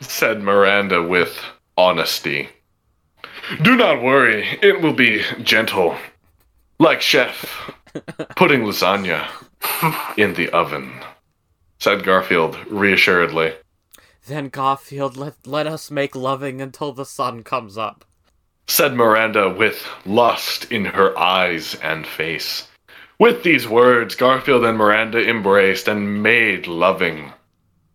Said 0.00 0.42
Miranda 0.42 1.02
with 1.02 1.36
honesty. 1.76 2.48
Do 3.62 3.76
not 3.76 4.00
worry, 4.02 4.46
it 4.62 4.80
will 4.80 4.92
be 4.92 5.22
gentle. 5.42 5.96
Like 6.78 7.00
chef 7.00 7.72
putting 8.36 8.60
lasagna 8.62 9.26
in 10.16 10.34
the 10.34 10.50
oven. 10.50 10.92
Said 11.80 12.04
Garfield 12.04 12.56
reassuredly. 12.68 13.54
Then 14.26 14.48
Garfield, 14.48 15.16
let 15.16 15.46
let 15.46 15.66
us 15.66 15.90
make 15.90 16.14
loving 16.14 16.60
until 16.60 16.92
the 16.92 17.04
sun 17.06 17.42
comes 17.42 17.76
up. 17.78 18.04
said 18.68 18.94
Miranda 18.94 19.50
with 19.50 19.84
lust 20.06 20.70
in 20.70 20.84
her 20.84 21.18
eyes 21.18 21.74
and 21.82 22.06
face. 22.06 22.68
With 23.18 23.42
these 23.42 23.66
words, 23.68 24.14
Garfield 24.14 24.64
and 24.64 24.78
Miranda 24.78 25.18
embraced 25.28 25.88
and 25.88 26.22
made 26.22 26.66
loving 26.66 27.32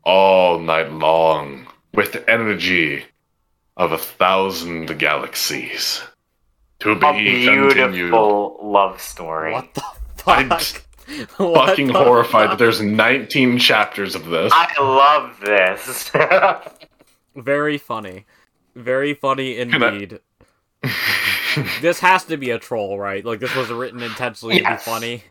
all 0.03 0.59
night 0.59 0.91
long 0.91 1.67
with 1.93 2.11
the 2.11 2.29
energy 2.29 3.05
of 3.77 3.91
a 3.91 3.97
thousand 3.97 4.99
galaxies. 4.99 6.01
To 6.81 6.95
be 6.95 7.05
A 7.05 7.13
be 7.13 7.45
continued. 7.45 7.73
beautiful 7.93 8.59
love 8.61 9.01
story. 9.01 9.53
What 9.53 9.73
the 9.73 9.83
I'm 10.27 10.49
fuck? 10.49 10.84
What 11.37 11.69
Fucking 11.69 11.89
horrified 11.89 12.51
that 12.51 12.57
there's 12.59 12.81
19 12.81 13.59
chapters 13.59 14.15
of 14.15 14.25
this. 14.25 14.51
I 14.55 14.81
love 14.81 15.39
this. 15.39 16.11
Very 17.35 17.77
funny. 17.77 18.25
Very 18.75 19.13
funny 19.13 19.57
I- 19.57 19.61
indeed. 19.61 20.19
this 21.81 21.99
has 21.99 22.25
to 22.25 22.37
be 22.37 22.51
a 22.51 22.59
troll, 22.59 22.97
right? 22.99 23.23
Like 23.25 23.39
this 23.39 23.55
was 23.55 23.69
written 23.69 24.01
intentionally 24.01 24.61
Yes. 24.61 24.83
to 24.83 24.89
be 24.89 24.93
funny. 24.93 25.23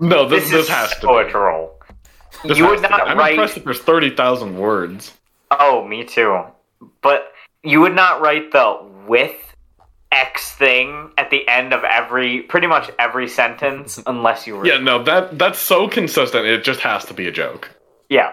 no, 0.00 0.28
this, 0.28 0.44
this, 0.44 0.50
this 0.52 0.62
is 0.64 0.68
has 0.68 0.90
to 1.00 1.06
be 1.06 1.14
a 1.14 1.30
troll. 1.30 1.78
This 2.44 2.58
you 2.58 2.66
would 2.66 2.76
to 2.76 2.82
be. 2.82 2.88
not 2.88 3.08
I'm 3.08 3.18
write. 3.18 3.32
impressed 3.32 3.54
that 3.56 3.64
there's 3.64 3.80
30,000 3.80 4.56
words. 4.58 5.12
Oh, 5.50 5.86
me 5.86 6.04
too. 6.04 6.42
But 7.02 7.32
you 7.62 7.80
would 7.80 7.94
not 7.94 8.20
write 8.20 8.52
the 8.52 8.78
with 9.06 9.34
X 10.10 10.52
thing 10.52 11.10
at 11.18 11.30
the 11.30 11.46
end 11.48 11.72
of 11.72 11.84
every, 11.84 12.42
pretty 12.42 12.66
much 12.66 12.90
every 12.98 13.28
sentence, 13.28 14.00
unless 14.06 14.46
you 14.46 14.56
were. 14.56 14.66
Yeah, 14.66 14.78
no, 14.78 15.02
that 15.04 15.38
that's 15.38 15.58
so 15.58 15.88
consistent. 15.88 16.46
It 16.46 16.64
just 16.64 16.80
has 16.80 17.04
to 17.06 17.14
be 17.14 17.26
a 17.26 17.32
joke. 17.32 17.70
Yeah. 18.08 18.32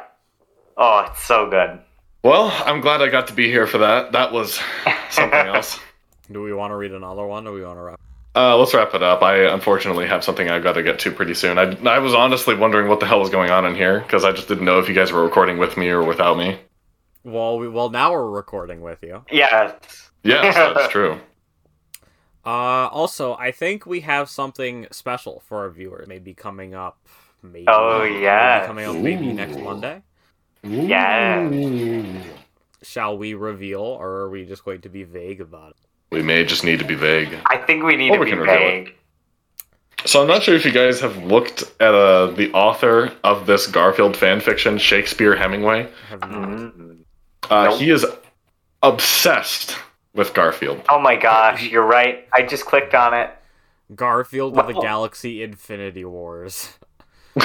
Oh, 0.78 1.08
it's 1.10 1.24
so 1.24 1.50
good. 1.50 1.80
Well, 2.24 2.52
I'm 2.66 2.82
glad 2.82 3.02
I 3.02 3.10
got 3.10 3.28
to 3.28 3.34
be 3.34 3.48
here 3.50 3.68
for 3.68 3.78
that. 3.80 4.14
That 4.14 4.32
was 4.32 4.60
something 5.10 5.48
else. 5.48 5.80
Do 6.32 6.42
we 6.42 6.54
want 6.54 6.72
to 6.72 6.76
read 6.76 6.92
another 6.92 7.26
one, 7.26 7.46
or 7.46 7.52
do 7.52 7.56
we 7.56 7.64
want 7.64 7.78
to 7.78 7.84
wrap? 7.84 8.00
Uh, 8.36 8.58
let's 8.58 8.74
wrap 8.74 8.94
it 8.94 9.02
up. 9.02 9.22
I 9.22 9.46
unfortunately 9.46 10.08
have 10.08 10.24
something 10.24 10.50
I've 10.50 10.64
got 10.64 10.74
to 10.74 10.84
get 10.84 11.00
to 11.00 11.12
pretty 11.12 11.34
soon. 11.36 11.58
I, 11.58 11.78
I 11.90 12.00
was 12.00 12.14
honestly 12.14 12.54
wondering 12.54 12.90
what 12.90 13.00
the 13.00 13.06
hell 13.06 13.20
was 13.20 13.30
going 13.30 13.50
on 13.50 13.66
in 13.66 13.76
here 13.76 14.02
because 14.02 14.26
I 14.26 14.34
just 14.34 14.50
didn't 14.50 14.66
know 14.66 14.80
if 14.80 14.90
you 14.90 14.96
guys 14.96 15.12
were 15.12 15.24
recording 15.24 15.58
with 15.58 15.78
me 15.78 15.88
or 15.88 16.04
without 16.04 16.38
me. 16.38 16.60
Well, 17.24 17.58
we, 17.58 17.70
well, 17.70 17.90
now 17.90 18.12
we're 18.12 18.30
recording 18.30 18.82
with 18.82 19.02
you. 19.04 19.24
Yeah. 19.32 19.74
Yes, 20.24 20.56
that's 20.56 20.88
true. 20.92 21.20
Uh, 22.46 22.88
also, 22.92 23.36
I 23.36 23.52
think 23.52 23.86
we 23.86 24.02
have 24.02 24.30
something 24.30 24.88
special 24.92 25.42
for 25.48 25.64
our 25.64 25.70
viewers. 25.70 26.08
Maybe 26.08 26.34
coming 26.34 26.76
up. 26.76 27.00
Maybe. 27.42 27.66
Oh, 27.68 28.00
maybe 28.04 28.68
coming 28.68 28.86
up 28.86 28.96
maybe 28.96 29.30
Ooh. 29.30 29.34
next 29.34 29.58
Monday. 29.58 30.04
Yeah. 30.64 31.50
Shall 32.84 33.18
we 33.18 33.34
reveal, 33.34 33.82
or 33.82 34.10
are 34.10 34.30
we 34.30 34.46
just 34.46 34.64
going 34.64 34.82
to 34.82 34.90
be 34.90 35.04
vague 35.04 35.42
about 35.42 35.72
it? 35.72 35.78
We 36.12 36.22
may 36.22 36.46
just 36.46 36.64
need 36.64 36.80
to 36.80 36.86
be 36.86 36.96
vague. 36.96 37.36
I 37.48 37.58
think 37.58 37.84
we 37.84 37.96
need 37.96 38.12
Or 38.12 38.18
to 38.18 38.20
we 38.20 38.26
be 38.26 38.32
can 38.32 38.40
reveal 38.40 38.58
vague. 38.58 38.96
So 40.06 40.22
I'm 40.22 40.28
not 40.28 40.44
sure 40.44 40.56
if 40.56 40.64
you 40.66 40.72
guys 40.72 41.00
have 41.02 41.18
looked 41.24 41.64
at 41.80 41.96
uh, 41.96 42.28
the 42.28 42.52
author 42.54 43.12
of 43.24 43.48
this 43.48 43.66
Garfield 43.66 44.16
fan 44.16 44.40
fiction, 44.40 44.78
Shakespeare 44.78 45.36
Hemingway. 45.36 45.90
Have 46.10 46.20
not. 46.22 46.50
Mm. 46.50 46.98
Uh, 47.50 47.64
Nope. 47.66 47.80
He 47.80 47.90
is 47.90 48.06
obsessed 48.84 49.76
with 50.16 50.34
Garfield. 50.34 50.82
Oh 50.90 51.00
my 51.00 51.16
gosh, 51.16 51.64
you're 51.70 51.86
right. 51.86 52.28
I 52.34 52.42
just 52.42 52.66
clicked 52.66 52.96
on 52.96 53.14
it. 53.14 53.30
Garfield 53.94 54.58
of 54.58 54.66
the 54.68 54.74
Galaxy 54.74 55.44
Infinity 55.44 56.06
Wars. 56.06 56.70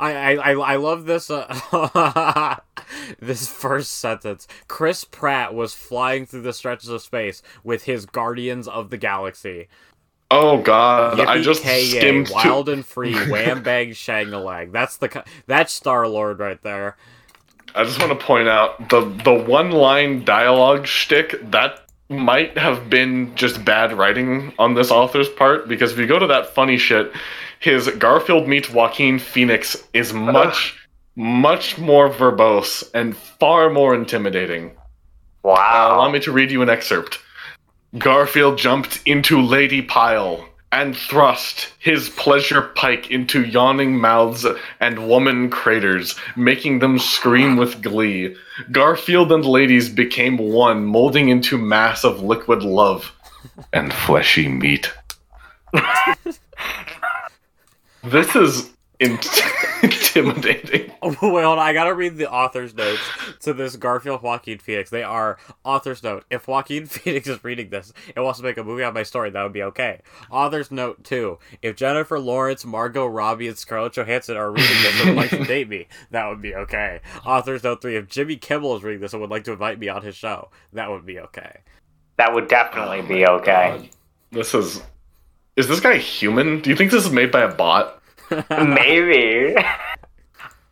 I 0.00 0.14
I 0.14 0.32
I, 0.34 0.52
I 0.52 0.76
love 0.76 1.06
this 1.06 1.30
uh, 1.30 2.56
this 3.20 3.48
first 3.48 3.92
sentence. 3.92 4.46
Chris 4.66 5.04
Pratt 5.04 5.54
was 5.54 5.74
flying 5.74 6.26
through 6.26 6.42
the 6.42 6.52
stretches 6.52 6.88
of 6.90 7.02
space 7.02 7.42
with 7.64 7.84
his 7.84 8.06
Guardians 8.06 8.68
of 8.68 8.90
the 8.90 8.96
Galaxy. 8.96 9.68
oh 10.30 10.58
God! 10.62 11.20
I 11.20 11.40
just 11.40 11.62
Yippee-ki-yay, 11.62 12.00
skimmed 12.00 12.26
to- 12.28 12.32
wild 12.34 12.68
and 12.68 12.84
free, 12.86 13.14
wham 13.28 13.62
bang 13.62 13.92
shang-a-lang. 13.92 14.72
That's 14.72 14.96
the 14.96 15.24
that's 15.46 15.72
Star 15.72 16.06
Lord 16.08 16.38
right 16.38 16.60
there. 16.62 16.96
I 17.74 17.84
just 17.84 18.00
want 18.00 18.18
to 18.18 18.24
point 18.26 18.48
out 18.48 18.88
the 18.88 19.00
the 19.24 19.32
one 19.34 19.70
line 19.70 20.24
dialogue 20.24 20.86
shtick 20.86 21.36
that 21.50 21.84
might 22.08 22.56
have 22.56 22.88
been 22.88 23.34
just 23.36 23.64
bad 23.64 23.92
writing 23.92 24.52
on 24.58 24.74
this 24.74 24.90
author's 24.90 25.28
part 25.28 25.68
because 25.68 25.92
if 25.92 25.98
you 25.98 26.06
go 26.06 26.18
to 26.18 26.26
that 26.28 26.54
funny 26.54 26.78
shit, 26.78 27.12
his 27.60 27.88
Garfield 27.98 28.48
meets 28.48 28.70
Joaquin 28.70 29.18
Phoenix 29.18 29.76
is 29.92 30.12
much 30.12 30.74
much 31.16 31.76
more 31.78 32.08
verbose 32.08 32.88
and 32.94 33.16
far 33.16 33.70
more 33.70 33.94
intimidating. 33.94 34.70
Uh, 34.70 34.74
Wow. 35.42 35.96
allow 35.96 36.10
me 36.10 36.20
to 36.20 36.32
read 36.32 36.50
you 36.50 36.62
an 36.62 36.68
excerpt. 36.68 37.18
Garfield 37.96 38.58
jumped 38.58 39.00
into 39.06 39.40
Lady 39.40 39.80
Pile 39.82 40.46
and 40.70 40.96
thrust 40.96 41.72
his 41.78 42.08
pleasure 42.10 42.62
pike 42.62 43.10
into 43.10 43.44
yawning 43.44 43.98
mouths 43.98 44.46
and 44.80 45.08
woman 45.08 45.50
craters, 45.50 46.14
making 46.36 46.78
them 46.78 46.98
scream 46.98 47.56
with 47.56 47.82
glee. 47.82 48.36
Garfield 48.70 49.32
and 49.32 49.44
ladies 49.44 49.88
became 49.88 50.36
one, 50.36 50.84
molding 50.84 51.28
into 51.28 51.56
mass 51.56 52.04
of 52.04 52.22
liquid 52.22 52.62
love. 52.62 53.12
and 53.72 53.92
fleshy 53.92 54.48
meat. 54.48 54.92
This 58.04 58.36
is 58.36 58.70
intimidating. 59.82 60.90
Oh, 61.00 61.10
wait, 61.22 61.44
hold 61.44 61.58
on. 61.58 61.58
I 61.60 61.72
gotta 61.72 61.94
read 61.94 62.16
the 62.16 62.28
author's 62.28 62.74
notes 62.74 63.00
to 63.40 63.52
this 63.52 63.76
Garfield 63.76 64.22
Joaquin 64.22 64.58
Phoenix. 64.58 64.90
They 64.90 65.04
are 65.04 65.38
author's 65.64 66.02
note. 66.02 66.24
If 66.30 66.48
Joaquin 66.48 66.86
Phoenix 66.86 67.28
is 67.28 67.42
reading 67.44 67.70
this 67.70 67.92
and 68.16 68.24
wants 68.24 68.40
to 68.40 68.44
make 68.44 68.56
a 68.56 68.64
movie 68.64 68.82
on 68.82 68.94
my 68.94 69.04
story, 69.04 69.30
that 69.30 69.42
would 69.42 69.52
be 69.52 69.62
okay. 69.62 70.00
Author's 70.30 70.72
note 70.72 71.04
two. 71.04 71.38
If 71.62 71.76
Jennifer 71.76 72.18
Lawrence, 72.18 72.64
Margot 72.64 73.06
Robbie, 73.06 73.46
and 73.46 73.56
Scarlett 73.56 73.92
Johansson 73.92 74.36
are 74.36 74.50
reading 74.50 74.82
this 74.82 75.00
and 75.00 75.10
would 75.10 75.16
like 75.16 75.30
to 75.30 75.44
date 75.44 75.68
me, 75.68 75.86
that 76.10 76.28
would 76.28 76.42
be 76.42 76.56
okay. 76.56 77.00
Author's 77.24 77.62
note 77.62 77.80
three. 77.80 77.96
If 77.96 78.08
Jimmy 78.08 78.36
Kimmel 78.36 78.76
is 78.76 78.82
reading 78.82 79.00
this 79.00 79.12
and 79.12 79.20
would 79.20 79.30
like 79.30 79.44
to 79.44 79.52
invite 79.52 79.78
me 79.78 79.88
on 79.88 80.02
his 80.02 80.16
show, 80.16 80.50
that 80.72 80.90
would 80.90 81.06
be 81.06 81.20
okay. 81.20 81.60
That 82.16 82.34
would 82.34 82.48
definitely 82.48 82.98
oh 82.98 83.06
be 83.06 83.26
okay. 83.26 83.90
This 84.32 84.54
is. 84.54 84.82
Is 85.54 85.68
this 85.68 85.80
guy 85.80 85.98
human? 85.98 86.60
Do 86.60 86.70
you 86.70 86.76
think 86.76 86.90
this 86.90 87.04
is 87.04 87.12
made 87.12 87.30
by 87.30 87.42
a 87.42 87.52
bot? 87.52 87.98
Maybe. 88.50 89.56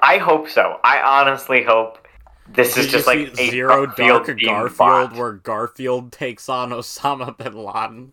I 0.01 0.19
hope 0.19 0.49
so. 0.49 0.79
I 0.85 1.01
honestly 1.01 1.63
hope 1.63 2.07
this 2.49 2.75
Did 2.75 2.85
is 2.87 2.93
just 2.93 3.07
like 3.07 3.19
a 3.19 3.35
Zero 3.51 3.87
Dark 3.87 3.97
Garfield-themed 3.97 4.45
Garfield, 4.47 4.79
bot. 4.79 5.13
where 5.17 5.33
Garfield 5.33 6.13
takes 6.13 6.49
on 6.49 6.71
Osama 6.71 7.37
bin 7.37 7.55
Laden. 7.55 8.13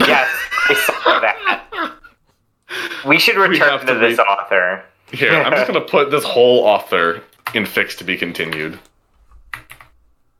Yes, 0.00 0.28
I 0.68 0.74
saw 0.74 1.20
that. 1.20 1.92
We 3.06 3.18
should 3.18 3.36
return 3.36 3.68
have 3.68 3.80
to, 3.82 3.94
to 3.94 3.98
this 3.98 4.18
read- 4.18 4.26
author. 4.26 4.84
Here, 5.12 5.32
I'm 5.32 5.52
just 5.52 5.66
gonna 5.66 5.80
put 5.80 6.10
this 6.10 6.22
whole 6.24 6.64
author 6.64 7.22
in 7.54 7.66
fix 7.66 7.96
to 7.96 8.04
be 8.04 8.16
continued. 8.16 8.78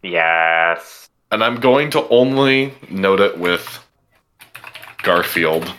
Yes. 0.02 1.08
And 1.32 1.42
I'm 1.44 1.56
going 1.60 1.90
to 1.90 2.06
only 2.08 2.72
note 2.88 3.20
it 3.20 3.38
with 3.38 3.84
Garfield. 5.02 5.72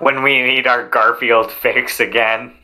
When 0.00 0.22
we 0.22 0.42
need 0.42 0.66
our 0.66 0.88
Garfield 0.88 1.50
fix 1.50 2.00
again. 2.00 2.54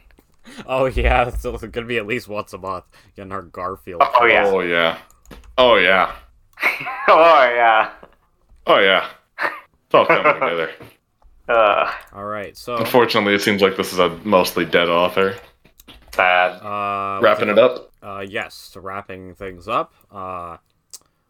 Oh 0.66 0.86
yeah, 0.86 1.28
it's 1.28 1.42
gonna 1.42 1.86
be 1.86 1.98
at 1.98 2.06
least 2.06 2.28
once 2.28 2.52
a 2.52 2.58
month 2.58 2.84
getting 3.16 3.32
our 3.32 3.42
Garfield. 3.42 4.02
Oh 4.02 4.24
yeah. 4.26 4.44
Oh 4.46 4.60
yeah. 4.60 4.98
Oh 5.58 5.76
yeah. 5.76 6.12
Oh 7.08 7.44
yeah. 7.54 7.90
Oh 8.66 8.78
yeah. 8.78 9.08
It's 9.42 9.94
all 9.94 10.06
coming 10.06 10.34
together. 10.34 10.70
Uh, 11.48 11.90
All 12.12 12.26
right, 12.26 12.56
so 12.56 12.76
Unfortunately, 12.76 13.34
it 13.34 13.40
seems 13.42 13.60
like 13.60 13.76
this 13.76 13.92
is 13.92 13.98
a 13.98 14.08
mostly 14.22 14.64
dead 14.64 14.88
author. 14.88 15.34
sad. 16.14 16.52
uh, 16.62 17.18
Wrapping 17.20 17.48
it 17.48 17.58
up. 17.58 17.90
Uh, 18.00 18.24
yes, 18.24 18.54
so 18.54 18.80
wrapping 18.80 19.34
things 19.34 19.66
up. 19.66 19.92
Uh, 20.12 20.58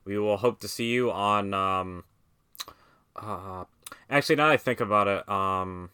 we 0.04 0.18
will 0.18 0.36
hope 0.36 0.60
to 0.60 0.68
see 0.68 0.90
you 0.90 1.10
on. 1.10 1.54
Um, 1.54 2.04
uh, 3.16 3.64
actually, 4.08 4.36
now 4.36 4.46
that 4.46 4.52
I 4.52 4.56
think 4.56 4.80
about 4.80 5.08
it, 5.08 5.28
um, 5.28 5.90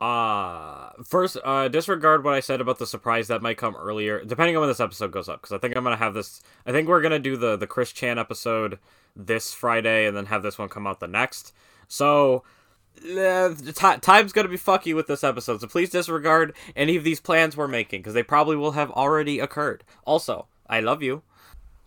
uh, 0.00 0.90
first, 1.04 1.36
uh, 1.44 1.68
disregard 1.68 2.24
what 2.24 2.34
I 2.34 2.40
said 2.40 2.60
about 2.60 2.78
the 2.78 2.86
surprise 2.86 3.28
that 3.28 3.42
might 3.42 3.58
come 3.58 3.76
earlier, 3.76 4.24
depending 4.24 4.56
on 4.56 4.60
when 4.60 4.70
this 4.70 4.80
episode 4.80 5.12
goes 5.12 5.28
up, 5.28 5.42
because 5.42 5.52
I 5.52 5.58
think 5.58 5.76
I'm 5.76 5.84
gonna 5.84 5.96
have 5.96 6.14
this. 6.14 6.40
I 6.64 6.72
think 6.72 6.88
we're 6.88 7.02
gonna 7.02 7.18
do 7.18 7.36
the 7.36 7.56
the 7.56 7.66
Chris 7.66 7.92
Chan 7.92 8.18
episode 8.18 8.78
this 9.14 9.52
Friday, 9.52 10.06
and 10.06 10.16
then 10.16 10.26
have 10.26 10.42
this 10.42 10.58
one 10.58 10.68
come 10.68 10.86
out 10.86 11.00
the 11.00 11.08
next. 11.08 11.52
So. 11.88 12.44
Uh, 13.02 13.54
ti 13.54 13.96
time's 14.00 14.32
gonna 14.32 14.48
be 14.48 14.58
fucky 14.58 14.94
with 14.94 15.06
this 15.06 15.22
episode, 15.22 15.60
so 15.60 15.66
please 15.68 15.88
disregard 15.90 16.54
any 16.74 16.96
of 16.96 17.04
these 17.04 17.20
plans 17.20 17.56
we're 17.56 17.68
making 17.68 18.00
because 18.00 18.14
they 18.14 18.22
probably 18.22 18.56
will 18.56 18.72
have 18.72 18.90
already 18.90 19.38
occurred. 19.38 19.84
Also, 20.04 20.48
I 20.68 20.80
love 20.80 21.00
you. 21.00 21.22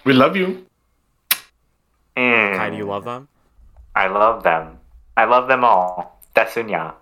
We 0.05 0.13
love 0.13 0.35
you. 0.35 0.65
Mm, 2.17 2.55
Kai, 2.55 2.69
do 2.69 2.77
you 2.77 2.85
love 2.85 3.03
them? 3.05 3.27
I 3.95 4.07
love 4.07 4.41
them. 4.41 4.79
I 5.15 5.25
love 5.25 5.47
them 5.47 5.63
all. 5.63 6.19
Desunya. 6.33 6.97